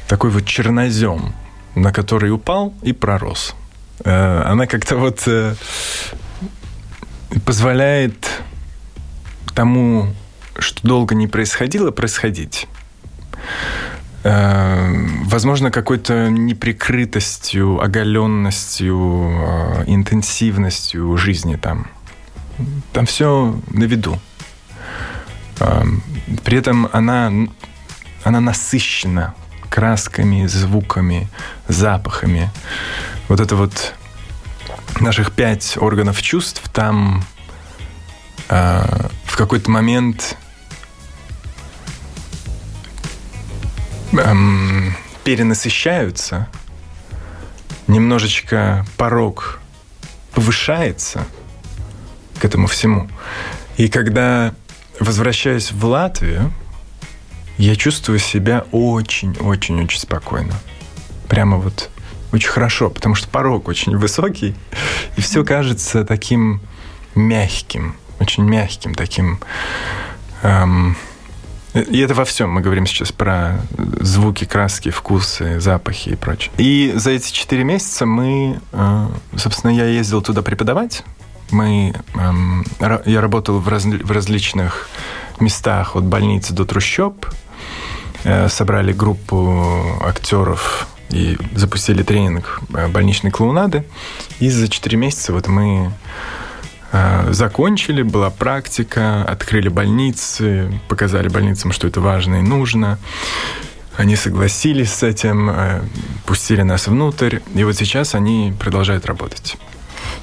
такой 0.07 0.29
вот 0.29 0.45
чернозем, 0.45 1.33
на 1.75 1.91
который 1.91 2.31
упал 2.31 2.73
и 2.81 2.93
пророс. 2.93 3.55
Э, 4.03 4.43
она 4.45 4.67
как-то 4.67 4.97
вот 4.97 5.23
э, 5.27 5.55
позволяет 7.45 8.41
тому, 9.57 10.13
что 10.59 10.87
долго 10.87 11.15
не 11.15 11.27
происходило, 11.27 11.89
происходить. 11.89 12.67
Э, 14.23 14.93
возможно, 15.23 15.71
какой-то 15.71 16.29
неприкрытостью, 16.29 17.81
оголенностью, 17.81 18.95
э, 18.95 19.83
интенсивностью 19.87 21.17
жизни 21.17 21.55
там. 21.55 21.87
Там 22.93 23.07
все 23.07 23.59
на 23.71 23.85
виду. 23.85 24.19
Э, 25.59 25.83
при 26.43 26.59
этом 26.59 26.87
она, 26.93 27.31
она 28.23 28.39
насыщена 28.39 29.33
красками, 29.71 30.45
звуками, 30.45 31.29
запахами. 31.67 32.51
Вот 33.27 33.39
это 33.39 33.55
вот 33.55 33.95
наших 34.99 35.31
пять 35.31 35.77
органов 35.77 36.21
чувств 36.21 36.61
там 36.71 37.23
в 39.37 39.39
какой-то 39.39 39.69
момент 39.69 40.35
эм, 44.13 44.95
перенасыщаются, 45.23 46.49
немножечко 47.85 48.83
порог 48.97 49.59
повышается 50.31 51.23
к 52.39 52.45
этому 52.45 52.65
всему. 52.65 53.11
И 53.77 53.89
когда 53.89 54.55
возвращаюсь 54.99 55.71
в 55.71 55.85
Латвию, 55.85 56.51
я 57.59 57.75
чувствую 57.75 58.17
себя 58.17 58.65
очень-очень-очень 58.71 59.99
спокойно. 59.99 60.55
Прямо 61.29 61.57
вот 61.57 61.91
очень 62.31 62.49
хорошо, 62.49 62.89
потому 62.89 63.13
что 63.13 63.27
порог 63.27 63.67
очень 63.67 63.95
высокий, 63.97 64.55
и 65.15 65.21
все 65.21 65.45
кажется 65.45 66.03
таким 66.05 66.59
мягким 67.13 67.97
очень 68.27 68.43
мягким, 68.43 68.93
таким... 68.93 69.39
Эм, 70.43 70.97
и 71.73 71.99
это 71.99 72.13
во 72.13 72.25
всем. 72.25 72.51
Мы 72.51 72.61
говорим 72.61 72.85
сейчас 72.85 73.11
про 73.11 73.61
звуки, 74.01 74.43
краски, 74.43 74.89
вкусы, 74.89 75.61
запахи 75.61 76.09
и 76.09 76.15
прочее. 76.15 76.51
И 76.57 76.91
за 76.95 77.11
эти 77.11 77.31
четыре 77.31 77.63
месяца 77.63 78.05
мы, 78.05 78.59
э, 78.73 79.07
собственно, 79.37 79.71
я 79.71 79.85
ездил 79.85 80.21
туда 80.21 80.41
преподавать. 80.41 81.03
Мы, 81.51 81.93
эм, 82.15 82.65
я 83.05 83.21
работал 83.21 83.59
в, 83.59 83.67
раз, 83.69 83.85
в 83.85 84.11
различных 84.11 84.89
местах, 85.39 85.95
от 85.95 86.03
больницы 86.03 86.53
до 86.53 86.65
трущоб. 86.65 87.25
Э, 88.25 88.49
собрали 88.49 88.91
группу 88.91 90.01
актеров 90.01 90.87
и 91.11 91.37
запустили 91.55 92.03
тренинг 92.03 92.59
э, 92.73 92.87
больничной 92.87 93.31
клоунады. 93.31 93.85
И 94.39 94.49
за 94.49 94.67
четыре 94.67 94.97
месяца 94.97 95.31
вот 95.31 95.47
мы 95.47 95.91
Э, 95.91 95.91
закончили, 97.29 98.01
была 98.01 98.29
практика, 98.29 99.23
открыли 99.23 99.69
больницы, 99.69 100.79
показали 100.87 101.27
больницам, 101.27 101.71
что 101.71 101.87
это 101.87 102.01
важно 102.01 102.35
и 102.35 102.41
нужно. 102.41 102.97
Они 103.97 104.15
согласились 104.15 104.93
с 104.93 105.03
этим, 105.03 105.49
э, 105.49 105.81
пустили 106.25 106.61
нас 106.61 106.87
внутрь, 106.87 107.39
и 107.55 107.63
вот 107.63 107.75
сейчас 107.75 108.13
они 108.13 108.53
продолжают 108.59 109.07
работать. 109.07 109.57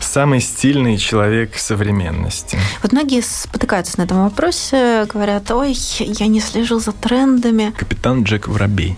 Самый 0.00 0.40
стильный 0.40 0.96
человек 0.96 1.57
современности. 1.57 2.57
Вот 2.83 2.92
многие 2.92 3.20
спотыкаются 3.20 3.98
на 3.98 4.05
этом 4.05 4.22
вопросе, 4.22 5.07
говорят, 5.12 5.50
ой, 5.50 5.77
я 5.98 6.29
не 6.29 6.40
слежу 6.40 6.79
за 6.79 6.92
трендами. 6.92 7.74
Капитан 7.77 8.22
Джек 8.22 8.46
Воробей. 8.46 8.96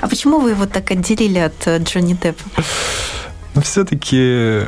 А 0.00 0.08
почему 0.08 0.40
вы 0.40 0.50
его 0.50 0.66
так 0.66 0.90
отделили 0.90 1.38
от 1.38 1.66
э, 1.66 1.78
Джонни 1.78 2.14
Деппа? 2.20 2.42
Ну, 3.54 3.62
все-таки 3.62 4.62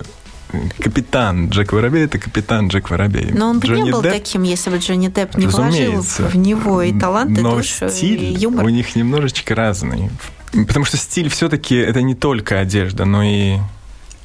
капитан 0.79 1.49
Джек 1.49 1.73
Воробей 1.73 2.05
это 2.05 2.19
капитан 2.19 2.69
Джек 2.69 2.91
Воробей. 2.91 3.31
Но 3.33 3.51
он 3.51 3.61
бы 3.61 3.67
Джонни 3.67 3.83
не 3.83 3.93
был 3.93 4.03
Депп, 4.03 4.13
таким, 4.13 4.43
если 4.43 4.71
бы 4.71 4.79
Джонни 4.79 5.09
Депп 5.09 5.37
не 5.37 5.47
вложил 5.47 6.03
в 6.03 6.37
него 6.37 6.83
и 6.83 6.99
талант, 6.99 7.39
и 7.39 7.43
душу, 7.43 7.89
стиль 7.89 8.25
и 8.25 8.33
юмор. 8.35 8.65
у 8.65 8.69
них 8.69 8.95
немножечко 8.97 9.55
разный. 9.55 10.11
Потому 10.53 10.85
что 10.85 10.97
стиль 10.97 11.29
все-таки 11.31 11.77
это 11.77 12.03
не 12.03 12.15
только 12.15 12.61
одежда, 12.61 13.05
но 13.05 13.23
и 13.23 13.59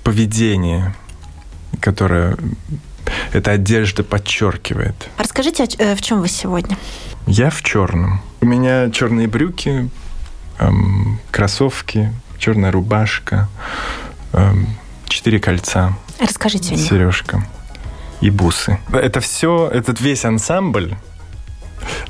поведение, 0.04 0.94
которое 1.80 2.38
эта 3.32 3.52
одежда 3.52 4.04
подчеркивает. 4.04 4.96
Расскажите, 5.18 5.66
э, 5.78 5.96
в 5.96 6.02
чем 6.02 6.22
вы 6.22 6.28
сегодня? 6.28 6.78
Я 7.26 7.50
в 7.50 7.62
черном. 7.64 8.22
У 8.42 8.46
меня 8.46 8.90
черные 8.92 9.28
брюки, 9.28 9.90
эм, 10.60 11.20
кроссовки, 11.32 12.14
черная 12.38 12.72
рубашка, 12.72 13.48
эм, 14.34 14.68
четыре 15.08 15.40
кольца. 15.40 15.94
Расскажите 16.20 16.74
мне. 16.74 16.84
Сережка 16.84 17.46
и 18.22 18.30
бусы. 18.30 18.80
Это 18.92 19.20
все, 19.20 19.70
этот 19.72 20.02
весь 20.02 20.26
ансамбль 20.26 20.96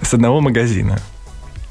с 0.01 0.13
одного 0.13 0.41
магазина. 0.41 0.99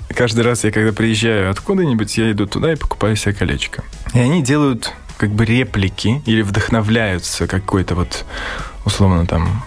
Каждый 0.08 0.44
раз 0.44 0.64
я, 0.64 0.70
когда 0.70 0.92
приезжаю 0.92 1.50
откуда-нибудь, 1.50 2.16
я 2.16 2.30
иду 2.32 2.46
туда 2.46 2.72
и 2.72 2.76
покупаю 2.76 3.16
себе 3.16 3.34
колечко. 3.34 3.82
И 4.14 4.18
они 4.18 4.42
делают 4.42 4.92
как 5.16 5.30
бы 5.30 5.44
реплики 5.44 6.22
или 6.26 6.42
вдохновляются 6.42 7.46
какой-то 7.46 7.94
вот, 7.94 8.24
условно, 8.84 9.26
там, 9.26 9.64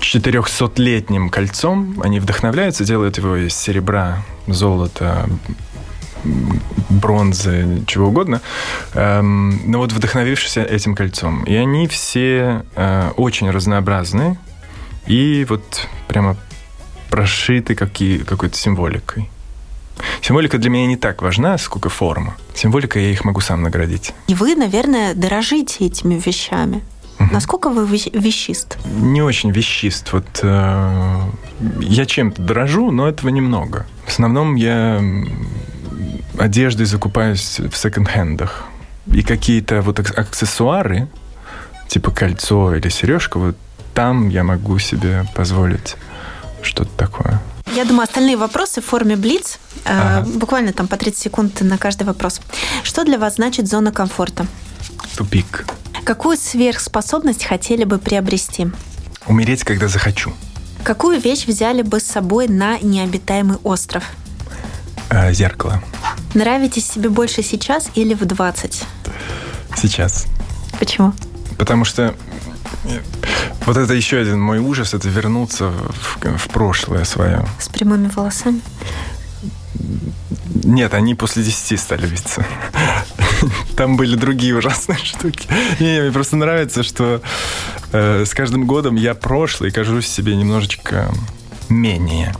400-летним 0.00 1.30
кольцом. 1.30 2.00
Они 2.02 2.20
вдохновляются, 2.20 2.84
делают 2.84 3.18
его 3.18 3.36
из 3.36 3.54
серебра, 3.54 4.22
золота, 4.46 5.28
бронзы, 6.88 7.82
чего 7.86 8.08
угодно, 8.08 8.40
эм, 8.94 9.60
но 9.70 9.78
вот 9.78 9.92
вдохновившись 9.92 10.56
этим 10.56 10.94
кольцом. 10.94 11.44
И 11.44 11.54
они 11.54 11.86
все 11.86 12.64
э, 12.74 13.10
очень 13.16 13.50
разнообразны 13.50 14.38
и 15.06 15.46
вот 15.48 15.86
прямо 16.08 16.36
прошиты 17.10 17.74
какие, 17.74 18.18
какой-то 18.18 18.56
символикой. 18.56 19.30
Символика 20.20 20.58
для 20.58 20.70
меня 20.70 20.86
не 20.86 20.96
так 20.96 21.22
важна, 21.22 21.58
сколько 21.58 21.88
форма. 21.88 22.34
Символика 22.54 22.98
я 22.98 23.10
их 23.10 23.24
могу 23.24 23.40
сам 23.40 23.62
наградить. 23.62 24.12
И 24.26 24.34
вы, 24.34 24.54
наверное, 24.54 25.14
дорожите 25.14 25.86
этими 25.86 26.14
вещами. 26.14 26.82
Угу. 27.20 27.28
Насколько 27.32 27.70
вы 27.70 27.86
вещист? 27.86 28.78
Не 28.86 29.22
очень 29.22 29.50
вещист. 29.50 30.12
Вот 30.12 30.26
э, 30.42 31.20
я 31.80 32.06
чем-то 32.06 32.42
дорожу, 32.42 32.90
но 32.90 33.08
этого 33.08 33.28
немного. 33.28 33.86
В 34.04 34.08
основном 34.08 34.56
я 34.56 35.00
одеждой 36.38 36.86
закупаюсь 36.86 37.60
в 37.60 37.76
секонд-хендах. 37.76 38.64
И 39.06 39.22
какие-то 39.22 39.82
вот 39.82 39.98
аксессуары, 39.98 41.08
типа 41.88 42.10
кольцо 42.10 42.74
или 42.74 42.88
сережка, 42.88 43.38
вот 43.38 43.56
там 43.94 44.28
я 44.28 44.42
могу 44.44 44.78
себе 44.78 45.26
позволить 45.34 45.96
что-то 46.62 46.90
такое. 46.96 47.40
Я 47.74 47.84
думаю, 47.84 48.04
остальные 48.04 48.36
вопросы 48.36 48.80
в 48.80 48.84
форме 48.84 49.16
блиц. 49.16 49.58
Э, 49.84 50.20
ага. 50.20 50.28
Буквально 50.38 50.72
там 50.72 50.86
по 50.86 50.96
30 50.96 51.18
секунд 51.18 51.60
на 51.60 51.78
каждый 51.78 52.04
вопрос. 52.04 52.40
Что 52.82 53.04
для 53.04 53.18
вас 53.18 53.36
значит 53.36 53.68
зона 53.68 53.92
комфорта? 53.92 54.46
Тупик. 55.16 55.66
Какую 56.04 56.36
сверхспособность 56.36 57.44
хотели 57.44 57.84
бы 57.84 57.98
приобрести? 57.98 58.68
Умереть, 59.26 59.64
когда 59.64 59.88
захочу. 59.88 60.32
Какую 60.82 61.18
вещь 61.18 61.46
взяли 61.46 61.82
бы 61.82 61.98
с 61.98 62.04
собой 62.04 62.46
на 62.46 62.78
необитаемый 62.78 63.56
остров? 63.64 64.04
Э, 65.10 65.32
зеркало. 65.32 65.82
Нравитесь 66.34 66.86
себе 66.90 67.08
больше 67.08 67.42
сейчас 67.42 67.90
или 67.94 68.14
в 68.14 68.24
20? 68.24 68.82
Сейчас. 69.76 70.26
Почему? 70.78 71.12
Потому 71.58 71.84
что 71.84 72.14
э, 72.84 73.00
вот 73.66 73.76
это 73.76 73.94
еще 73.94 74.18
один 74.18 74.40
мой 74.40 74.58
ужас, 74.58 74.94
это 74.94 75.08
вернуться 75.08 75.70
в, 75.70 76.18
в 76.36 76.48
прошлое 76.48 77.04
свое. 77.04 77.46
С 77.58 77.68
прямыми 77.68 78.08
волосами? 78.08 78.60
Нет, 80.64 80.94
они 80.94 81.14
после 81.14 81.42
10 81.42 81.78
стали 81.78 82.06
биться. 82.06 82.44
Там 83.76 83.96
были 83.96 84.16
другие 84.16 84.56
ужасные 84.56 84.98
штуки. 84.98 85.46
Не, 85.80 86.00
мне 86.00 86.10
просто 86.10 86.36
нравится, 86.36 86.82
что 86.82 87.20
э, 87.92 88.24
с 88.24 88.34
каждым 88.34 88.66
годом 88.66 88.96
я 88.96 89.14
прошлый 89.14 89.70
кажусь 89.70 90.06
себе 90.06 90.34
немножечко 90.36 91.12
менее. 91.68 92.34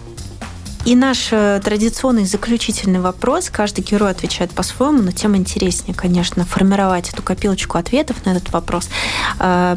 И 0.84 0.94
наш 0.96 1.28
э, 1.30 1.60
традиционный 1.64 2.26
заключительный 2.26 3.00
вопрос. 3.00 3.48
Каждый 3.48 3.82
герой 3.82 4.10
отвечает 4.10 4.50
по-своему, 4.50 5.00
но 5.02 5.12
тем 5.12 5.34
интереснее, 5.34 5.94
конечно, 5.94 6.44
формировать 6.44 7.10
эту 7.10 7.22
копилочку 7.22 7.78
ответов 7.78 8.24
на 8.26 8.30
этот 8.30 8.52
вопрос. 8.52 8.90
Э, 9.38 9.76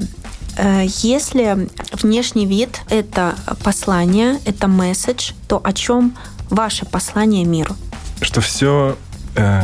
э, 0.57 0.83
если 0.85 1.69
внешний 1.93 2.45
вид– 2.45 2.81
это 2.89 3.35
послание, 3.63 4.39
это 4.43 4.67
месседж, 4.67 5.31
то 5.47 5.61
о 5.63 5.71
чем 5.71 6.13
ваше 6.49 6.85
послание 6.85 7.45
миру? 7.45 7.75
Что 8.21 8.41
все 8.41 8.97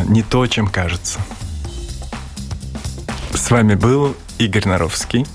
не 0.08 0.22
то, 0.22 0.46
чем 0.46 0.68
кажется. 0.68 1.20
С 3.34 3.50
вами 3.50 3.74
был 3.74 4.16
Игорь 4.38 4.68
Наровский, 4.68 5.26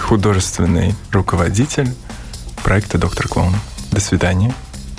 художественный 0.00 0.96
руководитель 1.12 1.94
проекта 2.64 2.98
«Доктор 2.98 3.28
Клоун». 3.28 3.54
До 3.92 4.00
свидания. 4.00 4.52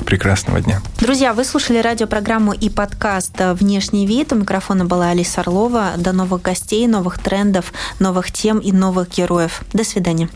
Прекрасного 0.08 0.62
дня. 0.62 0.82
Друзья, 1.02 1.34
вы 1.34 1.44
слушали 1.44 1.80
радиопрограмму 1.80 2.54
и 2.54 2.70
подкаст 2.70 3.34
«Внешний 3.40 4.08
вид». 4.08 4.32
У 4.32 4.38
микрофона 4.38 4.86
была 4.86 5.10
Алиса 5.10 5.42
Орлова. 5.42 5.96
До 5.98 6.14
новых 6.14 6.42
гостей, 6.42 6.88
новых 6.88 7.20
трендов, 7.20 7.74
новых 8.00 8.32
тем 8.32 8.60
и 8.60 8.72
новых 8.72 9.10
героев. 9.10 9.64
До 9.74 9.84
свидания. 9.84 10.30